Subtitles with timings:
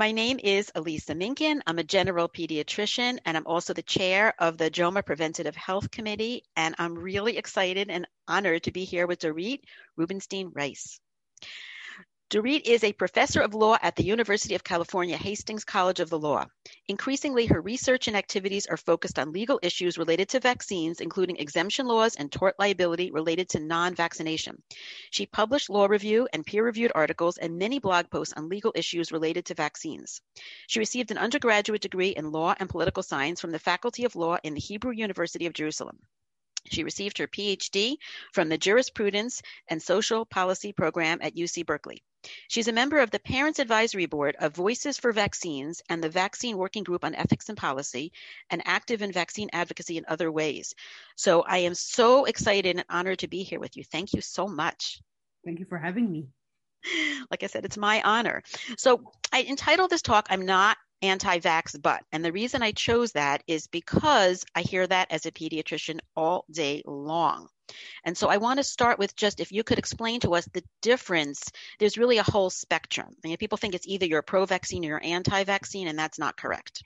[0.00, 1.60] My name is Elisa Minkin.
[1.66, 6.42] I'm a general pediatrician and I'm also the chair of the JOWMA Preventative Health Committee.
[6.56, 9.60] And I'm really excited and honored to be here with Dorit
[9.98, 11.00] Rubinstein Reiss.
[12.30, 16.18] Dorit is a professor of law at the University of California Hastings College of the
[16.20, 16.46] Law.
[16.86, 21.86] Increasingly, her research and activities are focused on legal issues related to vaccines, including exemption
[21.86, 24.62] laws and tort liability related to non vaccination.
[25.10, 29.10] She published law review and peer reviewed articles and many blog posts on legal issues
[29.10, 30.20] related to vaccines.
[30.68, 34.38] She received an undergraduate degree in law and political science from the Faculty of Law
[34.44, 35.98] in the Hebrew University of Jerusalem.
[36.66, 37.96] She received her PhD
[38.32, 42.02] from the Jurisprudence and Social Policy program at UC Berkeley.
[42.48, 46.58] She's a member of the Parents Advisory Board of Voices for Vaccines and the Vaccine
[46.58, 48.12] Working Group on Ethics and Policy,
[48.50, 50.74] and active in vaccine advocacy in other ways.
[51.16, 53.84] So I am so excited and honored to be here with you.
[53.84, 55.00] Thank you so much.
[55.44, 56.28] Thank you for having me.
[57.30, 58.42] Like I said, it's my honor.
[58.76, 62.02] So I entitled this talk, I'm Not anti vax but.
[62.12, 66.44] And the reason I chose that is because I hear that as a pediatrician all
[66.50, 67.48] day long.
[68.04, 70.62] And so I want to start with just if you could explain to us the
[70.82, 71.50] difference.
[71.78, 73.08] There's really a whole spectrum.
[73.24, 76.18] I mean, people think it's either you're pro vaccine or you're anti vaccine, and that's
[76.18, 76.82] not correct.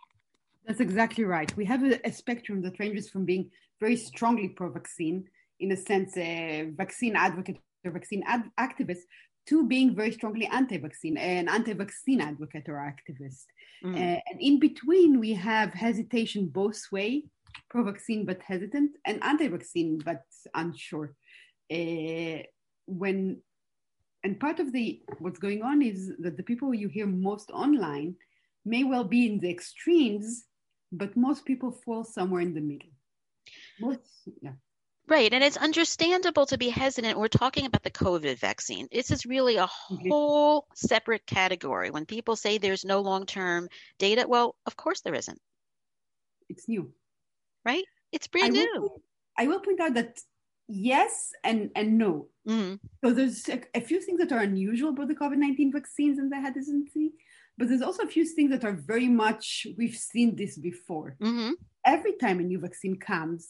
[0.66, 1.54] That's exactly right.
[1.56, 5.24] We have a, a spectrum that ranges from being very strongly pro vaccine,
[5.60, 9.02] in a sense, a vaccine advocate or vaccine ad- activist,
[9.46, 13.44] to being very strongly anti-vaccine, an anti-vaccine advocate or activist.
[13.84, 13.94] Mm.
[13.94, 17.24] Uh, and in between, we have hesitation both way,
[17.70, 20.22] pro-vaccine but hesitant, and anti-vaccine but
[20.54, 21.14] unsure.
[21.72, 22.42] Uh,
[22.86, 23.40] when
[24.22, 28.14] and part of the what's going on is that the people you hear most online
[28.64, 30.44] may well be in the extremes,
[30.90, 32.88] but most people fall somewhere in the middle.
[33.78, 34.00] Most,
[34.40, 34.52] yeah.
[35.06, 35.32] Right.
[35.32, 37.18] And it's understandable to be hesitant.
[37.18, 38.88] We're talking about the COVID vaccine.
[38.90, 40.08] This is really a mm-hmm.
[40.08, 41.90] whole separate category.
[41.90, 45.38] When people say there's no long term data, well, of course there isn't.
[46.48, 46.92] It's new.
[47.64, 47.84] Right?
[48.12, 48.80] It's brand I new.
[48.80, 49.02] Will,
[49.36, 50.20] I will point out that
[50.68, 52.28] yes and, and no.
[52.48, 52.76] Mm-hmm.
[53.04, 56.32] So there's a, a, few things that are unusual about the COVID 19 vaccines and
[56.32, 57.12] the hesitancy,
[57.58, 61.16] but there's also a few things that are very much, we've seen this before.
[61.20, 61.52] Mm-hmm.
[61.86, 63.48] Every time a new vaccine comes,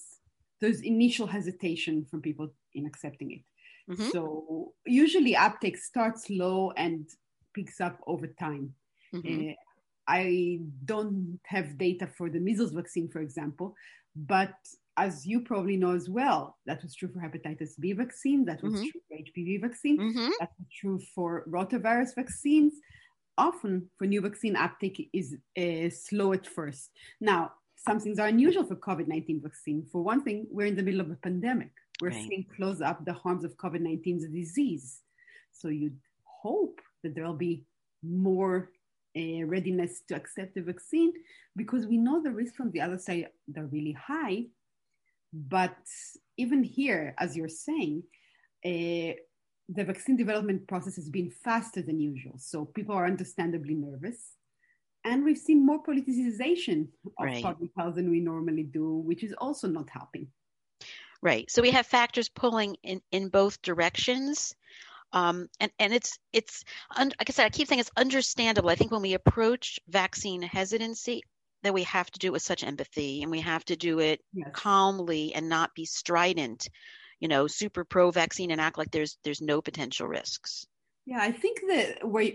[0.60, 3.40] there's initial hesitation from people in accepting it.
[3.92, 4.08] Mm-hmm.
[4.10, 7.06] So usually uptake starts low and
[7.54, 8.74] picks up over time.
[9.14, 9.50] Mm-hmm.
[9.50, 9.52] Uh,
[10.06, 13.74] I don't have data for the measles vaccine, for example,
[14.14, 14.54] but
[14.96, 18.74] as you probably know as well, that was true for hepatitis B vaccine, that was
[18.74, 18.82] mm-hmm.
[18.82, 20.30] true for HPV vaccine, mm-hmm.
[20.40, 22.74] that was true for rotavirus vaccines.
[23.36, 26.90] Often for new vaccine uptake is uh, slow at first.
[27.20, 27.50] Now,
[27.84, 29.86] some things are unusual for COVID 19 vaccine.
[29.92, 31.70] For one thing, we're in the middle of a pandemic.
[32.00, 32.26] We're right.
[32.28, 35.00] seeing close up the harms of COVID 19 as a disease.
[35.52, 37.64] So you'd hope that there'll be
[38.02, 38.70] more
[39.16, 41.12] uh, readiness to accept the vaccine
[41.56, 44.46] because we know the risks from the other side are really high.
[45.32, 45.76] But
[46.36, 48.02] even here, as you're saying,
[48.64, 49.14] uh,
[49.68, 52.34] the vaccine development process has been faster than usual.
[52.38, 54.32] So people are understandably nervous
[55.04, 57.42] and we've seen more politicization of right.
[57.42, 60.28] public health than we normally do, which is also not helping.
[61.22, 61.50] Right.
[61.50, 64.54] So we have factors pulling in, in both directions.
[65.12, 66.64] Um, and, and it's, it's,
[66.98, 68.68] like I said, I keep saying it's understandable.
[68.68, 71.22] I think when we approach vaccine hesitancy,
[71.62, 74.20] that we have to do it with such empathy and we have to do it
[74.34, 74.50] yes.
[74.52, 76.68] calmly and not be strident,
[77.20, 80.66] you know, super pro vaccine and act like there's, there's no potential risks.
[81.06, 82.30] Yeah, I think that where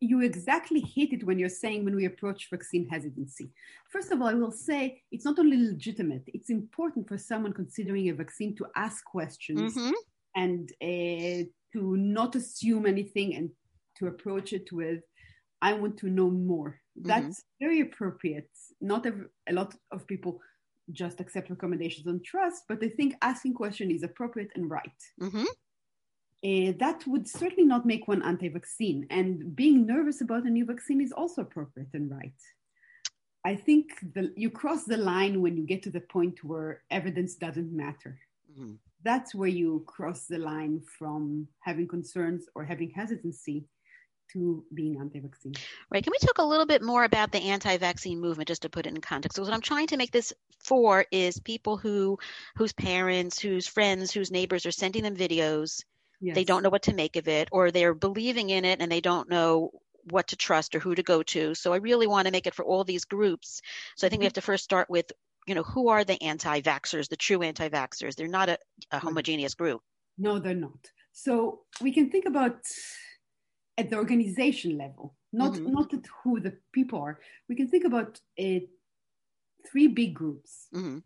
[0.00, 3.50] you exactly hit it when you're saying when we approach vaccine hesitancy.
[3.90, 8.08] First of all, I will say it's not only legitimate, it's important for someone considering
[8.08, 9.92] a vaccine to ask questions mm-hmm.
[10.34, 11.44] and uh,
[11.74, 13.50] to not assume anything and
[13.98, 15.02] to approach it with,
[15.60, 16.80] I want to know more.
[16.98, 17.08] Mm-hmm.
[17.08, 18.50] That's very appropriate.
[18.80, 19.12] Not a,
[19.50, 20.40] a lot of people
[20.92, 24.98] just accept recommendations on trust, but I think asking question is appropriate and right.
[25.20, 25.44] Mm-hmm
[26.44, 29.06] uh, that would certainly not make one anti vaccine.
[29.10, 32.32] And being nervous about a new vaccine is also appropriate and right.
[33.44, 37.34] I think the, you cross the line when you get to the point where evidence
[37.36, 38.18] doesn't matter.
[38.52, 38.74] Mm-hmm.
[39.04, 43.64] That's where you cross the line from having concerns or having hesitancy
[44.32, 45.54] to being anti-vaccine.
[45.90, 46.02] Right.
[46.02, 48.90] Can we talk a little bit more about the anti-vaccine movement, just to put it
[48.90, 49.36] in context?
[49.36, 52.18] So what I'm trying to make this for is people who,
[52.56, 55.82] whose parents, whose friends, whose neighbors are sending them videos.
[56.20, 56.34] Yes.
[56.34, 59.00] They don't know what to make of it, or they're believing in it and they
[59.00, 59.70] don't know
[60.10, 61.54] what to trust or who to go to.
[61.54, 63.60] So I really want to make it for all these groups.
[63.96, 65.12] So I think we have to first start with,
[65.46, 68.16] you know, who are the anti-vaxxers, the true anti-vaxxers?
[68.16, 68.58] They're not a,
[68.90, 69.80] a homogeneous group.
[70.16, 70.90] No, they're not.
[71.12, 72.60] So we can think about
[73.76, 75.72] at the organization level, not mm-hmm.
[75.72, 77.20] not at who the people are.
[77.48, 78.60] We can think about uh,
[79.70, 80.68] three big groups.
[80.74, 80.98] Mm-hmm.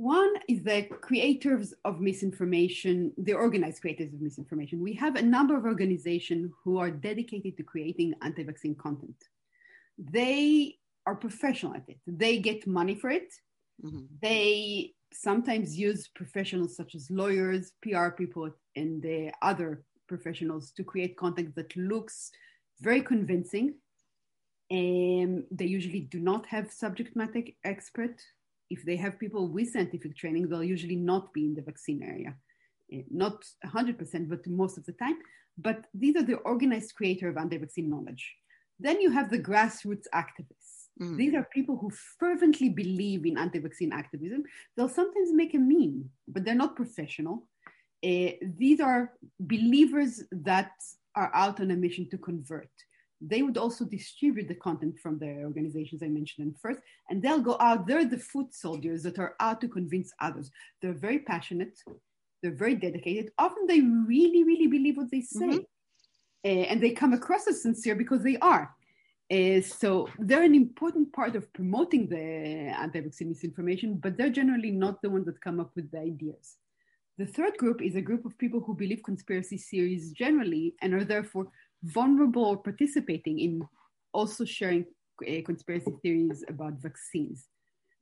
[0.00, 4.80] One is the creators of misinformation, the organized creators of misinformation.
[4.80, 9.16] We have a number of organizations who are dedicated to creating anti-vaccine content.
[9.98, 11.98] They are professional at it.
[12.06, 13.30] They get money for it.
[13.84, 14.06] Mm-hmm.
[14.22, 21.18] They sometimes use professionals such as lawyers, PR people, and the other professionals to create
[21.18, 22.30] content that looks
[22.80, 23.74] very convincing.
[24.70, 28.16] Um, they usually do not have subject matter expert.
[28.70, 32.34] If they have people with scientific training, they'll usually not be in the vaccine area.
[32.92, 35.18] Uh, not 100%, but most of the time.
[35.58, 38.34] But these are the organized creator of anti-vaccine knowledge.
[38.78, 40.88] Then you have the grassroots activists.
[41.00, 41.16] Mm.
[41.16, 44.44] These are people who fervently believe in anti-vaccine activism.
[44.76, 47.46] They'll sometimes make a meme, but they're not professional.
[48.04, 50.72] Uh, these are believers that
[51.14, 52.70] are out on a mission to convert.
[53.20, 56.80] They would also distribute the content from the organizations I mentioned first,
[57.10, 57.86] and they'll go out.
[57.86, 60.50] They're the foot soldiers that are out to convince others.
[60.80, 61.78] They're very passionate,
[62.42, 63.32] they're very dedicated.
[63.38, 65.46] Often they really, really believe what they say.
[65.46, 65.58] Mm-hmm.
[66.42, 68.74] Uh, and they come across as sincere because they are.
[69.30, 75.00] Uh, so they're an important part of promoting the anti-vaccine misinformation, but they're generally not
[75.02, 76.56] the ones that come up with the ideas.
[77.18, 81.04] The third group is a group of people who believe conspiracy theories generally and are
[81.04, 81.48] therefore
[81.82, 83.62] vulnerable or participating in
[84.12, 84.84] also sharing
[85.26, 87.46] uh, conspiracy theories about vaccines.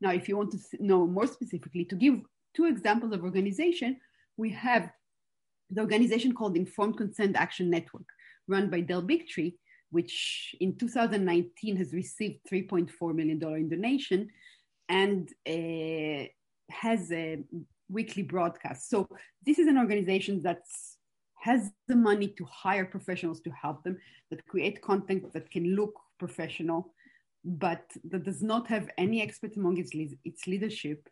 [0.00, 2.20] Now, if you want to know more specifically, to give
[2.54, 3.98] two examples of organization,
[4.36, 4.90] we have
[5.70, 8.06] the organization called Informed Consent Action Network,
[8.46, 9.54] run by Del Bigtree,
[9.90, 14.28] which in 2019 has received $3.4 million in donation
[14.88, 16.26] and uh,
[16.70, 17.42] has a
[17.88, 18.88] weekly broadcast.
[18.88, 19.08] So
[19.44, 20.62] this is an organization that
[21.40, 23.99] has the money to hire professionals to help them,
[24.31, 26.93] that create content that can look professional,
[27.44, 29.93] but that does not have any expert among its,
[30.25, 31.08] its leadership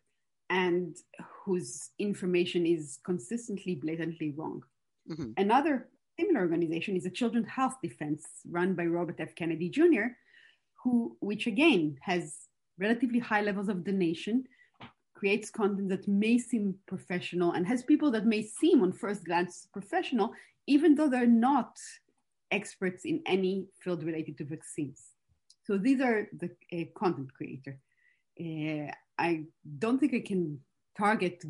[0.49, 0.97] and
[1.43, 4.61] whose information is consistently blatantly wrong.
[5.09, 5.31] Mm-hmm.
[5.37, 5.89] Another
[6.19, 9.35] similar organization is a Children's Health Defense run by Robert F.
[9.35, 10.07] Kennedy Jr.,
[10.83, 12.47] who, which again has
[12.77, 14.43] relatively high levels of donation
[15.17, 19.67] creates content that may seem professional and has people that may seem on first glance
[19.73, 20.31] professional,
[20.67, 21.73] even though they're not
[22.51, 25.01] experts in any field related to vaccines.
[25.65, 27.79] So these are the uh, content creator.
[28.39, 29.45] Uh, I
[29.79, 30.59] don't think I can
[30.97, 31.43] target,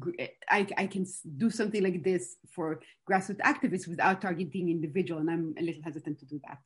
[0.50, 1.06] I, I can
[1.38, 2.80] do something like this for
[3.10, 6.60] grassroots activists without targeting individual, and I'm a little hesitant to do that.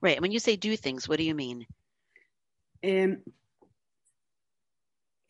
[0.00, 0.20] Right.
[0.20, 1.66] When you say do things, what do you mean?
[2.84, 3.18] Um,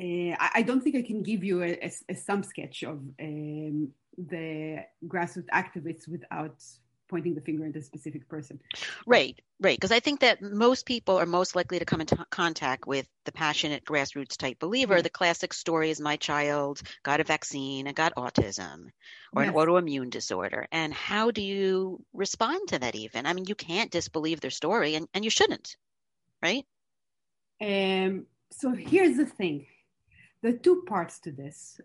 [0.00, 3.88] uh, I, don't think I can give you a, a, a some sketch of um,
[4.18, 6.62] the grassroots activists without
[7.08, 8.60] pointing the finger at a specific person.
[9.06, 9.76] Right, right.
[9.76, 13.32] Because I think that most people are most likely to come into contact with the
[13.32, 15.00] passionate grassroots type believer.
[15.02, 18.88] The classic story is my child got a vaccine and got autism
[19.32, 19.50] or yes.
[19.50, 20.66] an autoimmune disorder.
[20.72, 23.26] And how do you respond to that even?
[23.26, 25.76] I mean, you can't disbelieve their story and, and you shouldn't,
[26.42, 26.66] right?
[27.60, 29.66] Um, so here's the thing
[30.46, 31.80] there are two parts to this.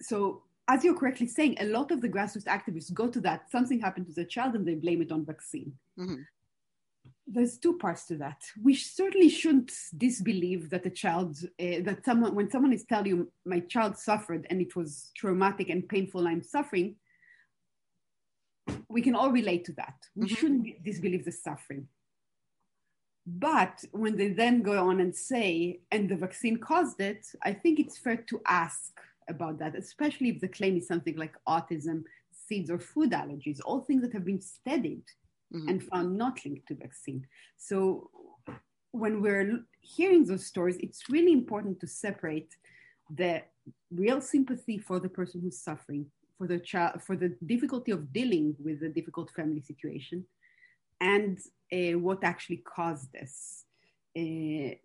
[0.00, 3.80] So, as you're correctly saying, a lot of the grassroots activists go to that something
[3.80, 5.74] happened to the child and they blame it on vaccine.
[6.00, 6.22] Mm-hmm.
[7.26, 8.40] There's two parts to that.
[8.62, 13.32] We certainly shouldn't disbelieve that a child, uh, that someone, when someone is telling you,
[13.44, 16.96] my child suffered and it was traumatic and painful, I'm suffering,
[18.88, 19.96] we can all relate to that.
[20.14, 20.34] We mm-hmm.
[20.34, 21.88] shouldn't disbelieve the suffering.
[23.26, 27.78] But when they then go on and say, and the vaccine caused it, I think
[27.78, 28.98] it's fair to ask
[29.28, 32.02] about that, especially if the claim is something like autism,
[32.50, 35.04] SIDS, or food allergies, all things that have been studied
[35.54, 35.68] mm-hmm.
[35.68, 37.24] and found not linked to vaccine.
[37.56, 38.10] So
[38.90, 42.54] when we're hearing those stories, it's really important to separate
[43.14, 43.42] the
[43.90, 46.06] real sympathy for the person who's suffering,
[46.38, 50.24] for the child, for the difficulty of dealing with the difficult family situation,
[51.02, 51.38] and
[51.72, 53.64] uh, what actually caused this.
[54.16, 54.76] Uh,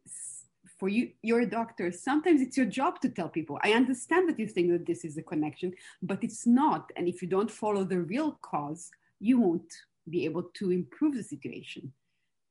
[0.78, 1.92] for you, you're a doctor.
[1.92, 3.58] Sometimes it's your job to tell people.
[3.64, 6.92] I understand that you think that this is a connection, but it's not.
[6.96, 9.74] And if you don't follow the real cause, you won't
[10.10, 11.92] be able to improve the situation.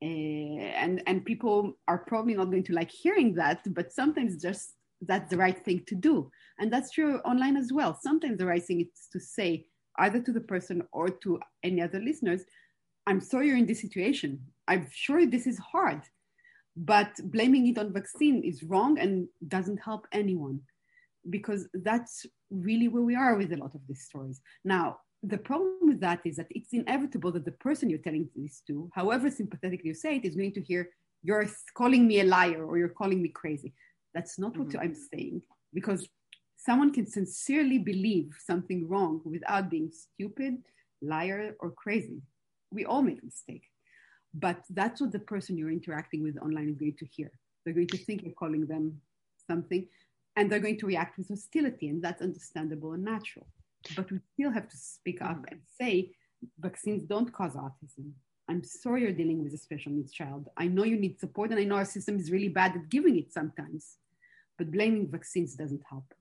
[0.01, 4.75] Uh, and and people are probably not going to like hearing that, but sometimes just
[5.01, 7.97] that's the right thing to do, and that's true online as well.
[7.99, 9.65] Sometimes the right thing is to say
[9.97, 12.43] either to the person or to any other listeners,
[13.07, 14.31] "I'm sorry you're in this situation.
[14.67, 16.01] I'm sure this is hard,
[16.75, 20.61] but blaming it on vaccine is wrong and doesn't help anyone."
[21.29, 24.41] because that's really where we are with a lot of these stories.
[24.63, 28.61] Now, the problem with that is that it's inevitable that the person you're telling this
[28.67, 30.89] to, however sympathetically you say it, is going to hear,
[31.23, 33.73] you're calling me a liar or you're calling me crazy.
[34.13, 34.63] That's not mm-hmm.
[34.63, 35.41] what I'm saying
[35.73, 36.07] because
[36.55, 40.57] someone can sincerely believe something wrong without being stupid,
[41.01, 42.21] liar, or crazy.
[42.71, 43.63] We all make a mistake.
[44.33, 47.31] But that's what the person you're interacting with online is going to hear.
[47.63, 49.01] They're going to think you're calling them
[49.47, 49.87] something
[50.37, 53.47] and they're going to react with hostility, and that's understandable and natural.
[53.95, 56.11] But we still have to speak up and say
[56.59, 58.11] vaccines don't cause autism.
[58.47, 60.47] I'm sorry you're dealing with a special needs child.
[60.55, 63.17] I know you need support, and I know our system is really bad at giving
[63.17, 63.97] it sometimes,
[64.59, 66.13] but blaming vaccines doesn't help.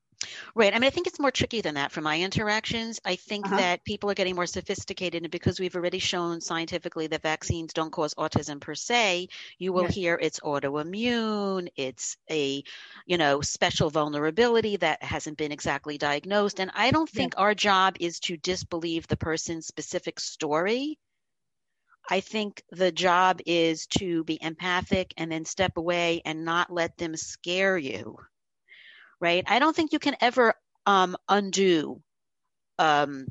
[0.55, 0.73] Right.
[0.75, 2.99] I mean, I think it's more tricky than that from my interactions.
[3.05, 3.57] I think uh-huh.
[3.59, 7.93] that people are getting more sophisticated, and because we've already shown scientifically that vaccines don't
[7.93, 9.95] cause autism per se, you will yes.
[9.95, 12.65] hear it's autoimmune, it's a,
[13.07, 16.61] you know, special vulnerability that hasn't been exactly diagnosed.
[16.61, 17.41] And I don't think yes.
[17.41, 20.99] our job is to disbelieve the person's specific story.
[22.09, 26.97] I think the job is to be empathic and then step away and not let
[26.97, 28.17] them scare you
[29.21, 29.45] right?
[29.47, 30.55] I don't think you can ever
[30.87, 32.01] um, undo
[32.79, 33.27] um,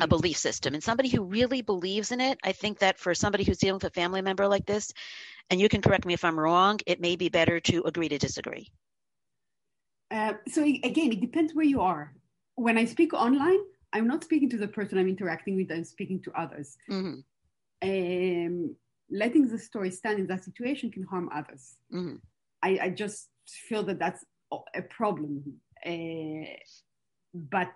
[0.00, 0.74] a belief system.
[0.74, 3.84] And somebody who really believes in it, I think that for somebody who's dealing with
[3.84, 4.92] a family member like this,
[5.50, 8.18] and you can correct me if I'm wrong, it may be better to agree to
[8.18, 8.70] disagree.
[10.10, 12.14] Uh, so again, it depends where you are.
[12.54, 13.58] When I speak online,
[13.92, 15.70] I'm not speaking to the person I'm interacting with.
[15.70, 16.76] I'm speaking to others.
[16.90, 17.20] Mm-hmm.
[17.82, 18.76] Um,
[19.10, 21.76] letting the story stand in that situation can harm others.
[21.92, 22.16] Mm-hmm.
[22.62, 25.42] I, I, just feel that that's a problem.
[25.84, 26.46] Uh,
[27.34, 27.72] but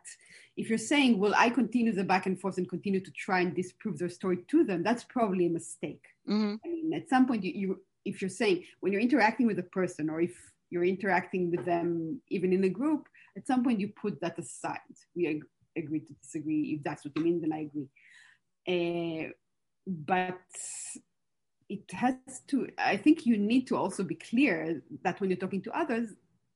[0.56, 3.54] if you're saying, well, I continue the back and forth and continue to try and
[3.54, 6.02] disprove their story to them, that's probably a mistake.
[6.28, 6.54] Mm-hmm.
[6.64, 9.64] I mean, at some point, you, you, if you're saying when you're interacting with a
[9.64, 10.34] person, or if
[10.70, 14.78] you're interacting with them even in a group, at some point you put that aside.
[15.14, 15.44] We ag-
[15.76, 16.76] agree to disagree.
[16.76, 17.88] If that's what you mean, then I agree.
[18.68, 19.32] Uh,
[19.86, 20.40] but
[21.68, 22.14] it has
[22.48, 22.68] to.
[22.78, 26.10] I think you need to also be clear that when you're talking to others,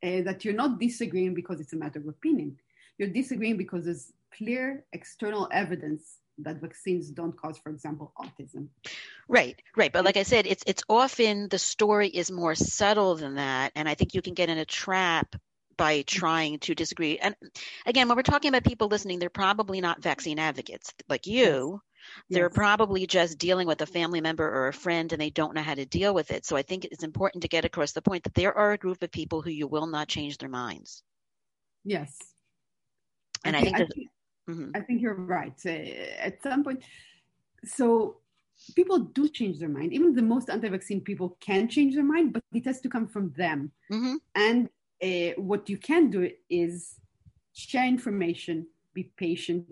[0.04, 2.58] uh, that you're not disagreeing because it's a matter of opinion.
[2.98, 8.68] You're disagreeing because there's clear external evidence that vaccines don't cause, for example, autism.
[9.28, 9.92] Right, right.
[9.92, 13.88] But like I said, it's it's often the story is more subtle than that, and
[13.88, 15.34] I think you can get in a trap
[15.76, 17.18] by trying to disagree.
[17.18, 17.34] And
[17.86, 21.80] again, when we're talking about people listening, they're probably not vaccine advocates like you.
[22.30, 22.54] They're yes.
[22.54, 25.74] probably just dealing with a family member or a friend and they don't know how
[25.74, 26.44] to deal with it.
[26.44, 29.02] So I think it's important to get across the point that there are a group
[29.02, 31.02] of people who you will not change their minds.
[31.84, 32.16] Yes.
[33.44, 34.08] And I think, I think, I think,
[34.50, 34.70] mm-hmm.
[34.74, 35.58] I think you're right.
[35.66, 36.82] Uh, at some point,
[37.64, 38.18] so
[38.74, 39.92] people do change their mind.
[39.92, 43.32] Even the most anti-vaccine people can change their mind, but it has to come from
[43.36, 43.70] them.
[43.92, 44.14] Mm-hmm.
[44.34, 44.68] And
[45.02, 47.00] uh, what you can do is
[47.52, 49.66] share information, be patient,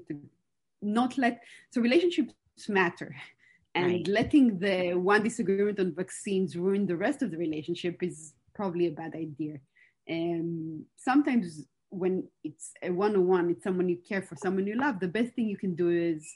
[0.82, 2.34] not let so relationships
[2.68, 3.14] matter.
[3.74, 4.08] And right.
[4.08, 8.90] letting the one disagreement on vaccines ruin the rest of the relationship is probably a
[8.90, 9.58] bad idea.
[10.06, 15.08] And sometimes when it's a one-on-one it's someone you care for someone you love the
[15.08, 16.34] best thing you can do is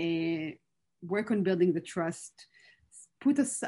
[0.00, 0.54] uh,
[1.02, 2.46] work on building the trust.
[3.20, 3.62] Put us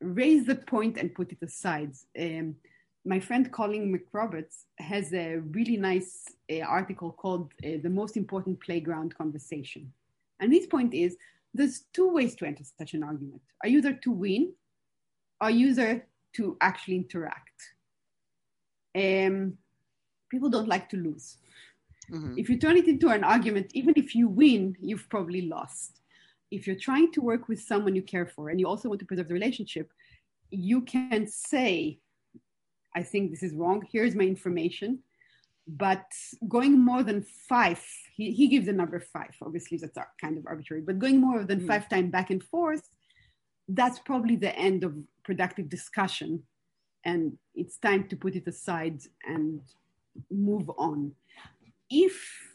[0.00, 1.92] raise the point and put it aside.
[2.18, 2.56] Um,
[3.04, 8.60] my friend Colin McRoberts has a really nice uh, article called uh, The Most Important
[8.60, 9.92] Playground Conversation.
[10.40, 11.16] And his point is
[11.52, 13.42] there's two ways to enter such an argument.
[13.62, 14.52] Are you there to win?
[15.40, 17.74] Are you there to actually interact?
[18.96, 19.58] Um,
[20.30, 21.36] people don't like to lose.
[22.10, 22.38] Mm-hmm.
[22.38, 26.00] If you turn it into an argument, even if you win, you've probably lost.
[26.50, 29.06] If you're trying to work with someone you care for and you also want to
[29.06, 29.90] preserve the relationship,
[30.50, 31.98] you can say,
[32.94, 33.86] I think this is wrong.
[33.90, 35.00] Here's my information.
[35.66, 36.04] But
[36.46, 37.82] going more than five,
[38.14, 39.34] he, he gives the number five.
[39.42, 41.68] Obviously, that's kind of arbitrary, but going more than mm-hmm.
[41.68, 42.88] five times back and forth,
[43.68, 46.42] that's probably the end of productive discussion.
[47.04, 49.60] And it's time to put it aside and
[50.30, 51.12] move on.
[51.88, 52.53] If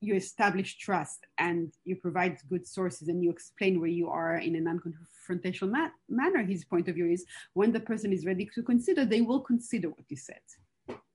[0.00, 4.56] you establish trust and you provide good sources and you explain where you are in
[4.56, 7.24] a non-confrontational ma- manner his point of view is
[7.54, 10.40] when the person is ready to consider they will consider what you said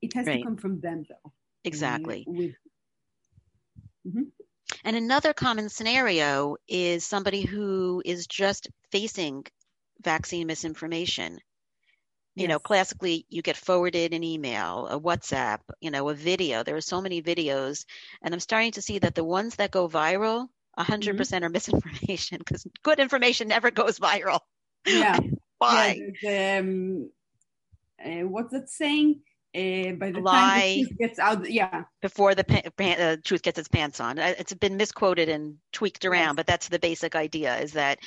[0.01, 0.37] it has right.
[0.37, 1.31] to come from them though
[1.63, 4.21] exactly mm-hmm.
[4.83, 9.45] And another common scenario is somebody who is just facing
[10.01, 11.39] vaccine misinformation.
[12.35, 12.49] You yes.
[12.49, 16.63] know, classically, you get forwarded an email, a WhatsApp, you know, a video.
[16.63, 17.85] There are so many videos.
[18.21, 21.49] And I'm starting to see that the ones that go viral, 100% mm hmm are
[21.57, 24.39] misinformation because good information never goes viral.
[24.85, 25.19] Yeah.
[25.57, 26.01] Why?
[26.21, 27.09] Yeah, um,
[28.03, 29.21] uh, what's that saying?
[29.55, 33.41] Uh, by the Lie time the truth gets out, yeah, before the pa- uh, truth
[33.41, 34.17] gets its pants on.
[34.17, 36.35] It's been misquoted and tweaked around, yes.
[36.35, 37.99] but that's the basic idea: is that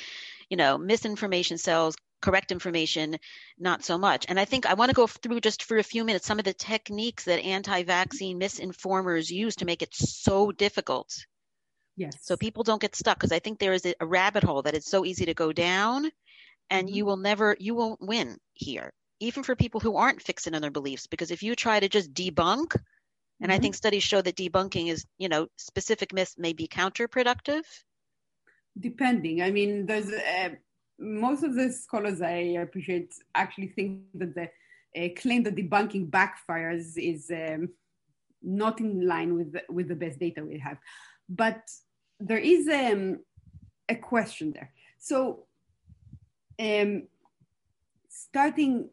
[0.49, 3.17] you know misinformation sells, correct information
[3.57, 4.25] not so much.
[4.27, 6.45] And I think I want to go through just for a few minutes some of
[6.45, 11.13] the techniques that anti-vaccine misinformers use to make it so difficult.
[11.95, 12.17] Yes.
[12.21, 14.85] So people don't get stuck because I think there is a rabbit hole that is
[14.85, 16.09] so easy to go down,
[16.69, 16.95] and mm-hmm.
[16.95, 20.71] you will never, you won't win here even for people who aren't fixing in their
[20.71, 22.73] beliefs because if you try to just debunk
[23.41, 23.51] and mm-hmm.
[23.51, 27.63] i think studies show that debunking is you know specific myths may be counterproductive
[28.79, 30.49] depending i mean there's uh,
[30.99, 34.49] most of the scholars i appreciate actually think that the
[34.97, 37.69] uh, claim that debunking backfires is um,
[38.41, 40.77] not in line with the, with the best data we have
[41.29, 41.61] but
[42.19, 43.19] there is um,
[43.87, 45.45] a question there so
[46.59, 47.03] um,
[48.09, 48.89] starting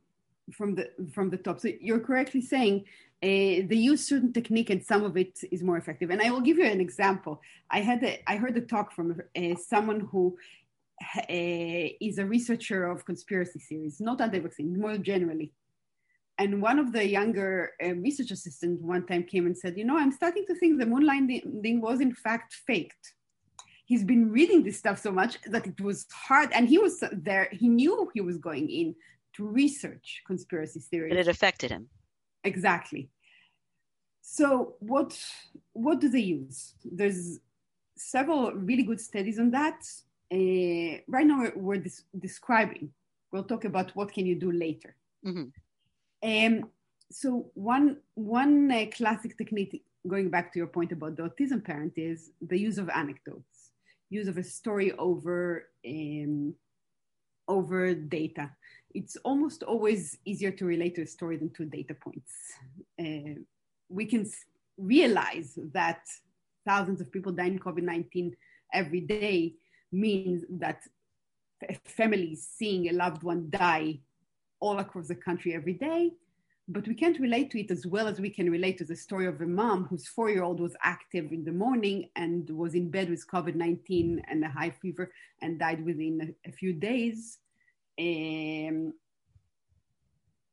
[0.52, 1.60] from the from the top.
[1.60, 2.84] So you're correctly saying
[3.22, 6.10] uh, they use certain technique and some of it is more effective.
[6.10, 7.40] And I will give you an example.
[7.70, 10.36] I had a, I heard a talk from uh, someone who
[11.28, 15.52] is a researcher of conspiracy theories, not anti-vaccine, more generally.
[16.38, 19.96] And one of the younger uh, research assistants one time came and said, "You know,
[19.96, 23.14] I'm starting to think the moon landing was in fact faked."
[23.86, 27.48] He's been reading this stuff so much that it was hard, and he was there.
[27.52, 28.94] He knew he was going in
[29.34, 31.10] to research conspiracy theories.
[31.10, 31.88] But it affected him.
[32.44, 33.10] Exactly.
[34.20, 35.18] So what
[35.72, 36.74] what do they use?
[36.84, 37.38] There's
[37.96, 39.80] several really good studies on that.
[40.32, 42.90] Uh, right now we're, we're des- describing.
[43.32, 44.96] We'll talk about what can you do later.
[45.24, 45.48] Mm-hmm.
[46.22, 46.70] Um,
[47.10, 51.92] so one one uh, classic technique, going back to your point about the autism parent,
[51.96, 53.72] is the use of anecdotes,
[54.10, 56.54] use of a story over um,
[57.48, 58.50] over data
[58.96, 62.32] it's almost always easier to relate to a story than to data points.
[62.98, 63.42] Uh,
[63.90, 64.24] we can
[64.78, 66.00] realize that
[66.66, 68.34] thousands of people die in COVID 19
[68.72, 69.54] every day
[69.96, 70.82] means that
[71.84, 74.00] families seeing a loved one die
[74.60, 76.12] all across the country every day.
[76.68, 79.26] But we can't relate to it as well as we can relate to the story
[79.26, 82.90] of a mom whose four year old was active in the morning and was in
[82.90, 87.38] bed with COVID 19 and a high fever and died within a, a few days
[87.98, 88.92] um,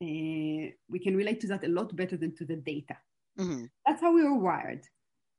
[0.02, 2.98] uh, we can relate to that a lot better than to the data.
[3.40, 3.66] Mm-hmm.
[3.86, 4.84] That's how we are wired.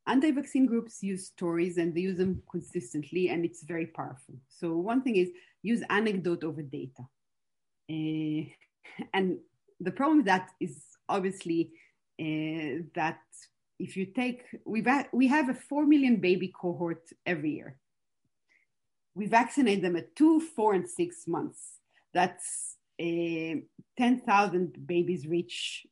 [0.06, 4.34] Anti vaccine groups use stories and they use them consistently, and it's very powerful.
[4.48, 5.30] So, one thing is
[5.62, 7.02] use anecdote over data.
[7.90, 8.44] Uh,
[9.14, 9.38] and
[9.80, 11.72] the problem with that is obviously
[12.20, 13.20] uh, that
[13.78, 17.76] if you take, we've, we have a 4 million baby cohort every year.
[19.14, 21.78] We vaccinate them at two, four, and six months
[22.14, 23.60] that's uh,
[23.98, 25.86] 10,000 babies reach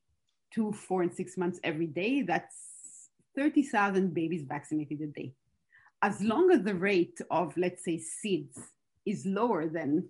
[0.55, 2.22] two, four, and six months every day.
[2.22, 2.57] That's
[3.37, 5.35] 30,000 babies vaccinated a day.
[6.03, 8.59] As long as the rate of, let's say, SIDS
[9.07, 10.09] is lower than,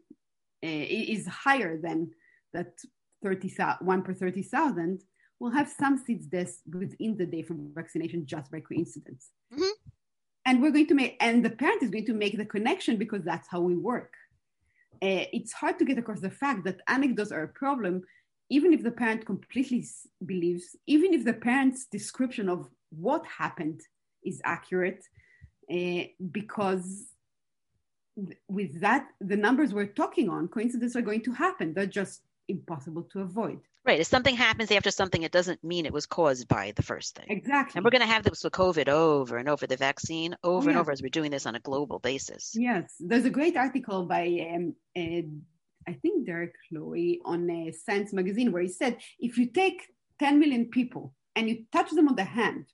[0.65, 2.11] uh, is higher than
[2.53, 2.79] that
[3.23, 5.03] 30, one per 30,000,
[5.39, 9.31] we'll have some SIDS deaths within the day from vaccination just by coincidence.
[9.53, 9.71] Mm-hmm.
[10.47, 13.23] And we're going to make, and the parent is going to make the connection because
[13.23, 14.13] that's how we work
[15.03, 18.03] uh, it's hard to get across the fact that anecdotes are a problem,
[18.51, 19.85] even if the parent completely
[20.25, 23.81] believes, even if the parent's description of what happened
[24.25, 25.05] is accurate,
[25.71, 27.07] uh, because
[28.17, 31.75] th- with that, the numbers we're talking on, coincidences are going to happen.
[31.75, 33.61] They're just impossible to avoid.
[33.85, 33.99] Right.
[33.99, 37.27] If something happens after something, it doesn't mean it was caused by the first thing.
[37.29, 37.77] Exactly.
[37.79, 40.71] And we're going to have this with COVID over and over, the vaccine over oh,
[40.71, 42.53] and over as we're doing this on a global basis.
[42.55, 42.95] Yes.
[43.01, 48.53] There's a great article by, um, uh, I think, Derek Lowe on uh, Science Magazine
[48.53, 49.83] where he said if you take
[50.21, 52.67] 10 million people and you touch them on the hand,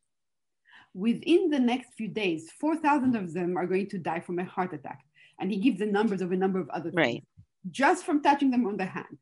[0.94, 4.72] within the next few days, 4,000 of them are going to die from a heart
[4.72, 5.00] attack.
[5.40, 6.96] And he gives the numbers of a number of other things.
[6.96, 7.24] Right.
[7.70, 9.18] Just from touching them on the hand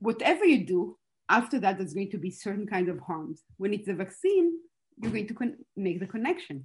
[0.00, 0.96] whatever you do
[1.28, 3.42] after that, there's going to be certain kind of harms.
[3.58, 4.58] When it's a vaccine,
[4.96, 6.64] you're going to con- make the connection,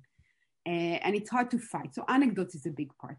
[0.65, 0.69] uh,
[1.03, 1.93] and it's hard to fight.
[1.93, 3.17] So anecdotes is a big part.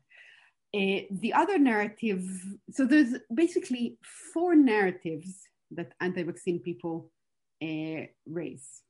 [0.74, 2.24] Uh, the other narrative,
[2.70, 3.98] so there's basically
[4.32, 7.10] four narratives that anti-vaccine people
[7.62, 8.82] uh, raise.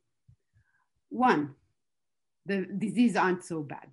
[1.11, 1.55] One,
[2.47, 3.89] the disease aren't so bad.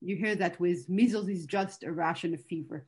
[0.00, 2.86] You hear that with measles is just a rash and a fever,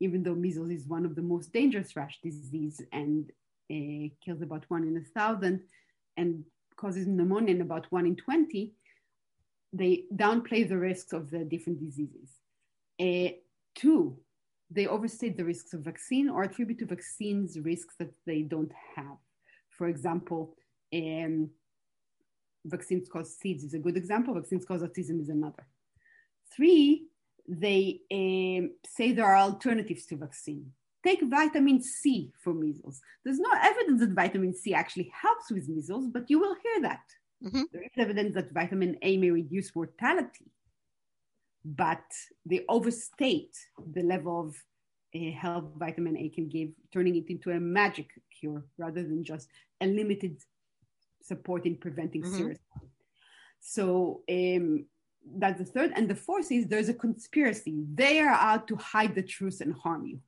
[0.00, 3.30] even though measles is one of the most dangerous rash disease and
[3.70, 5.62] uh, kills about one in a thousand
[6.16, 6.44] and
[6.76, 8.72] causes pneumonia in about one in 20,
[9.72, 12.28] they downplay the risks of the different diseases.
[13.00, 13.32] Uh,
[13.74, 14.16] two,
[14.70, 19.16] they overstate the risks of vaccine or attribute to vaccines risks that they don't have.
[19.70, 20.56] For example,
[20.94, 21.50] um,
[22.64, 25.66] vaccines cause SIDS is a good example, vaccines cause autism is another.
[26.54, 27.06] Three,
[27.48, 30.72] they um, say there are alternatives to vaccine.
[31.04, 33.00] Take vitamin C for measles.
[33.24, 37.00] There's no evidence that vitamin C actually helps with measles, but you will hear that.
[37.44, 37.62] Mm-hmm.
[37.72, 40.46] There is evidence that vitamin A may reduce mortality,
[41.64, 42.04] but
[42.46, 43.56] they overstate
[43.92, 44.56] the level of
[45.14, 49.48] uh, help vitamin A can give, turning it into a magic cure rather than just
[49.80, 50.38] a limited
[51.22, 52.36] support in preventing mm-hmm.
[52.36, 52.58] serious.
[53.60, 54.86] So um,
[55.36, 55.92] that's the third.
[55.94, 57.84] And the fourth is there's a conspiracy.
[57.94, 60.18] They are out to hide the truth and harm you.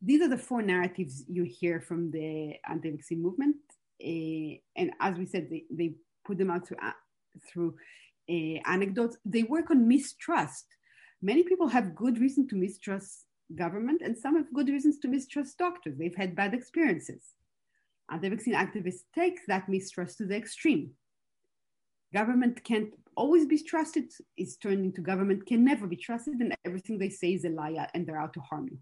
[0.00, 3.56] These are the four narratives you hear from the anti vaccine movement.
[4.02, 6.92] Uh, and as we said, they, they put them out through, uh,
[7.48, 7.74] through
[8.30, 9.16] uh, anecdotes.
[9.24, 10.66] They work on mistrust.
[11.20, 15.58] Many people have good reason to mistrust government, and some have good reasons to mistrust
[15.58, 15.96] doctors.
[15.98, 17.22] They've had bad experiences.
[18.10, 20.90] Anti vaccine activists take that mistrust to the extreme.
[22.14, 26.98] Government can't always be trusted, is turned into government can never be trusted, and everything
[26.98, 28.78] they say is a lie and they're out to harm you.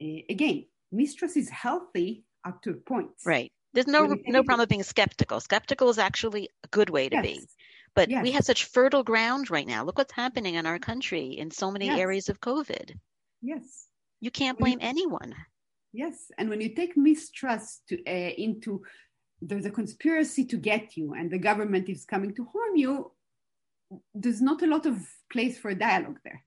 [0.00, 3.10] Uh, again, mistrust is healthy up to a point.
[3.24, 3.52] Right.
[3.74, 5.40] There's no no problem with being skeptical.
[5.40, 7.22] Skeptical is actually a good way to yes.
[7.22, 7.46] be.
[7.94, 8.22] But yes.
[8.22, 9.84] we have such fertile ground right now.
[9.84, 11.98] Look what's happening in our country in so many yes.
[11.98, 12.96] areas of COVID.
[13.42, 13.88] Yes.
[14.20, 15.34] You can't blame anyone.
[15.92, 18.82] Yes, and when you take mistrust to, uh, into
[19.40, 23.12] there's a conspiracy to get you, and the government is coming to harm you,
[24.14, 25.00] there's not a lot of
[25.32, 26.44] place for dialogue there.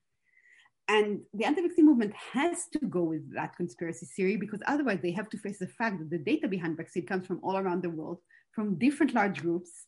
[0.87, 5.29] And the anti-vaccine movement has to go with that conspiracy theory because otherwise they have
[5.29, 8.19] to face the fact that the data behind vaccine comes from all around the world,
[8.53, 9.85] from different large groups,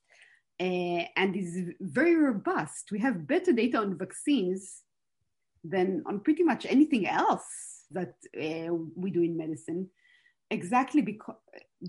[0.61, 2.89] uh, and is very robust.
[2.91, 4.81] We have better data on vaccines
[5.63, 9.89] than on pretty much anything else that uh, we do in medicine,
[10.49, 11.35] exactly because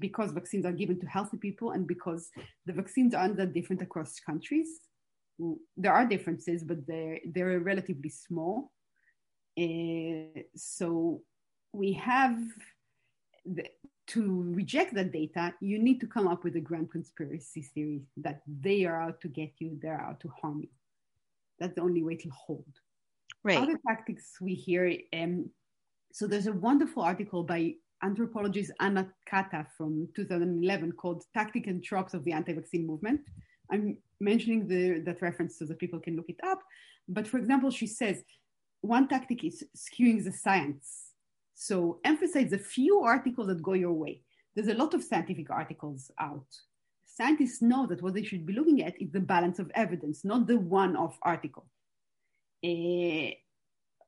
[0.01, 2.31] because vaccines are given to healthy people and because
[2.67, 4.81] the vaccines aren't that different across countries.
[5.77, 8.73] There are differences, but they're they're relatively small.
[9.59, 11.23] Uh, so
[11.73, 12.37] we have
[13.45, 13.65] the,
[14.09, 18.43] to reject that data, you need to come up with a grand conspiracy theory that
[18.47, 20.69] they are out to get you, they're out to harm you.
[21.59, 22.67] That's the only way to hold.
[23.43, 23.59] Right.
[23.59, 24.97] Other tactics we hear.
[25.13, 25.51] Um,
[26.15, 27.75] so there's a wonderful article by
[28.05, 33.21] anthropologist Anna Kata from 2011 called Tactic and Tropes of the Anti-Vaccine Movement.
[33.73, 36.61] I'm mentioning the, that reference so that people can look it up.
[37.09, 38.23] But for example, she says
[38.81, 41.15] one tactic is skewing the science.
[41.57, 44.21] So emphasize a few articles that go your way.
[44.55, 46.47] There's a lot of scientific articles out.
[47.07, 50.47] Scientists know that what they should be looking at is the balance of evidence, not
[50.47, 51.67] the one-off article
[52.65, 53.31] uh,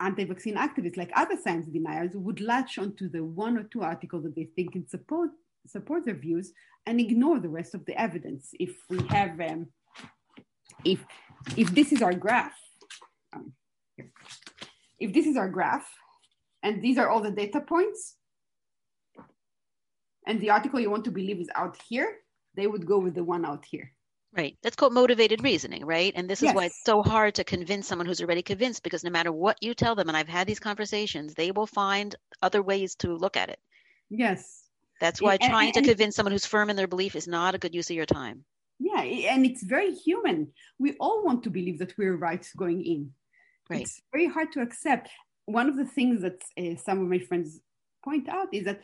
[0.01, 4.35] anti-vaccine activists, like other science deniers, would latch onto the one or two articles that
[4.35, 5.31] they think can support
[5.67, 6.53] support their views
[6.87, 8.51] and ignore the rest of the evidence.
[8.61, 9.67] If we have, um,
[10.85, 11.05] if
[11.57, 12.55] if this is our graph,
[13.33, 13.53] um,
[14.99, 15.89] if this is our graph,
[16.63, 18.17] and these are all the data points,
[20.27, 22.19] and the article you want to believe is out here,
[22.55, 23.93] they would go with the one out here.
[24.37, 24.57] Right.
[24.63, 26.13] That's called motivated reasoning, right?
[26.15, 26.55] And this is yes.
[26.55, 29.73] why it's so hard to convince someone who's already convinced because no matter what you
[29.73, 33.49] tell them, and I've had these conversations, they will find other ways to look at
[33.49, 33.59] it.
[34.11, 34.65] Yes.
[35.01, 37.55] That's why and, trying and, to convince someone who's firm in their belief is not
[37.55, 38.45] a good use of your time.
[38.79, 39.01] Yeah.
[39.01, 40.49] And it's very human.
[40.79, 43.13] We all want to believe that we're right going in.
[43.71, 43.83] Right.
[43.83, 45.09] It's very hard to accept.
[45.47, 47.61] One of the things that uh, some of my friends
[48.05, 48.83] point out is that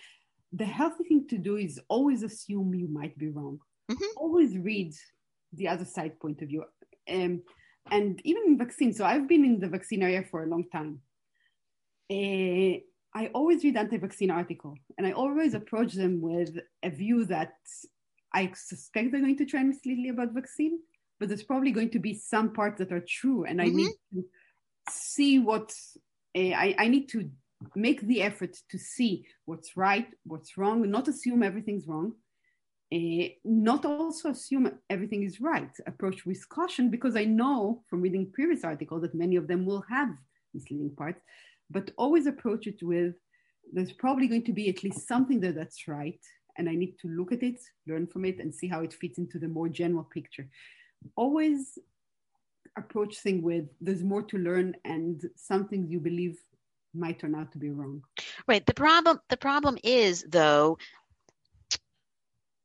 [0.53, 3.59] the healthy thing to do is always assume you might be wrong.
[3.91, 4.17] Mm-hmm.
[4.17, 4.95] Always read
[5.53, 6.65] the other side point of view.
[7.11, 7.43] Um,
[7.91, 11.01] and even in vaccines, so I've been in the vaccine area for a long time.
[12.11, 12.79] Uh,
[13.15, 17.55] I always read anti-vaccine article, and I always approach them with a view that
[18.33, 20.79] I suspect they're going to try and mislead me about vaccine,
[21.19, 23.77] but there's probably going to be some parts that are true, and I mm-hmm.
[23.77, 24.25] need to
[24.91, 25.73] see what
[26.37, 27.31] uh, I, I need to
[27.77, 32.15] make the effort to see what's right, what's wrong, not assume everything's wrong,
[32.93, 35.71] uh, not also assume everything is right.
[35.87, 39.85] Approach with caution because I know from reading previous articles that many of them will
[39.89, 40.11] have
[40.53, 41.23] misleading parts,
[41.71, 43.15] but always approach it with
[43.73, 46.21] there's probably going to be at least something there that's right.
[46.59, 49.17] And I need to look at it, learn from it, and see how it fits
[49.17, 50.49] into the more general picture.
[51.17, 51.79] Always
[52.77, 56.39] approach thing with there's more to learn and some things you believe
[56.95, 58.03] might turn out to be wrong.
[58.47, 58.65] Right.
[58.65, 60.79] The problem the problem is though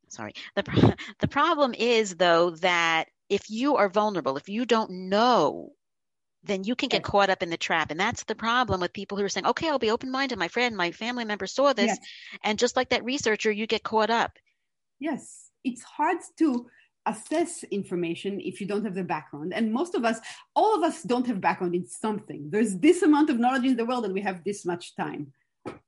[0.10, 0.34] sorry.
[0.56, 5.74] The the problem is though that if you are vulnerable, if you don't know
[6.48, 7.10] then you can get yes.
[7.10, 7.92] caught up in the trap.
[7.92, 10.40] And that's the problem with people who are saying, okay, I'll be open minded.
[10.40, 11.88] My friend, my family member saw this.
[11.88, 12.00] Yes.
[12.44, 14.32] And just like that researcher, you get caught up.
[15.00, 15.50] Yes.
[15.64, 16.68] It's hard to
[17.06, 19.54] assess information if you don't have the background.
[19.54, 20.20] And most of us,
[20.56, 22.50] all of us don't have background in something.
[22.50, 25.34] There's this amount of knowledge in the world and we have this much time.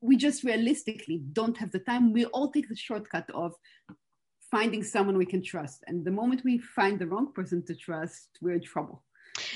[0.02, 2.14] We just realistically don't have the time.
[2.14, 3.54] We all take the shortcut of
[4.52, 5.84] finding someone we can trust.
[5.88, 9.04] And the moment we find the wrong person to trust, we're in trouble.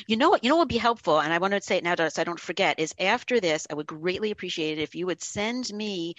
[0.07, 0.43] You know what?
[0.43, 2.23] You know what would be helpful, and I want to say it now so I
[2.23, 2.79] don't forget.
[2.79, 6.15] Is after this, I would greatly appreciate it if you would send me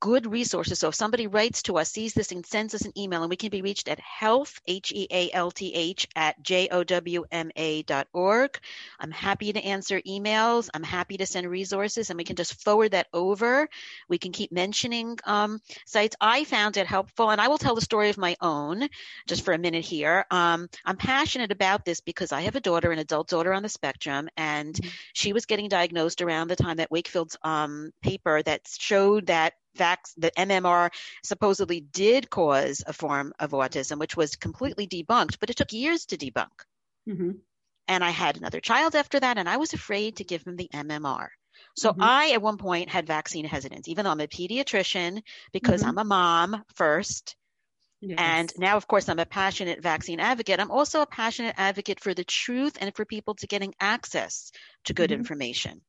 [0.00, 0.78] good resources.
[0.78, 3.36] So if somebody writes to us, sees this, and sends us an email, and we
[3.36, 7.24] can be reached at health, H E A L T H, at J O W
[7.30, 8.58] M A dot org.
[9.00, 10.68] I'm happy to answer emails.
[10.74, 13.68] I'm happy to send resources, and we can just forward that over.
[14.08, 16.16] We can keep mentioning um, sites.
[16.20, 18.88] I found it helpful, and I will tell the story of my own
[19.26, 20.26] just for a minute here.
[20.30, 23.68] Um, I'm passionate about this because I have a daughter, an adult daughter on the
[23.68, 24.90] spectrum, and mm-hmm.
[25.12, 30.08] she was getting diagnosed around the time that Wakefield's um, paper that showed that vac-
[30.18, 30.90] that MMR
[31.22, 36.06] supposedly did cause a form of autism, which was completely debunked, but it took years
[36.06, 36.64] to debunk.
[37.08, 37.32] Mm-hmm.
[37.88, 40.68] And I had another child after that, and I was afraid to give him the
[40.74, 41.28] MMR.
[41.76, 42.02] So mm-hmm.
[42.02, 45.90] I, at one point, had vaccine hesitance, even though I'm a pediatrician, because mm-hmm.
[45.90, 47.36] I'm a mom first.
[48.00, 48.18] Yes.
[48.20, 50.60] And now, of course, I'm a passionate vaccine advocate.
[50.60, 54.52] I'm also a passionate advocate for the truth and for people to getting access
[54.84, 55.20] to good mm-hmm.
[55.20, 55.80] information.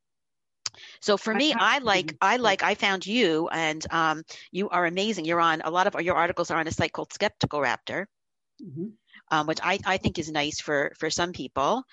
[1.02, 5.26] So for me, I like I like I found you, and um, you are amazing.
[5.26, 8.06] You're on a lot of your articles are on a site called Skeptical Raptor,
[8.62, 8.88] mm-hmm.
[9.32, 11.84] um, which I, I think is nice for for some people.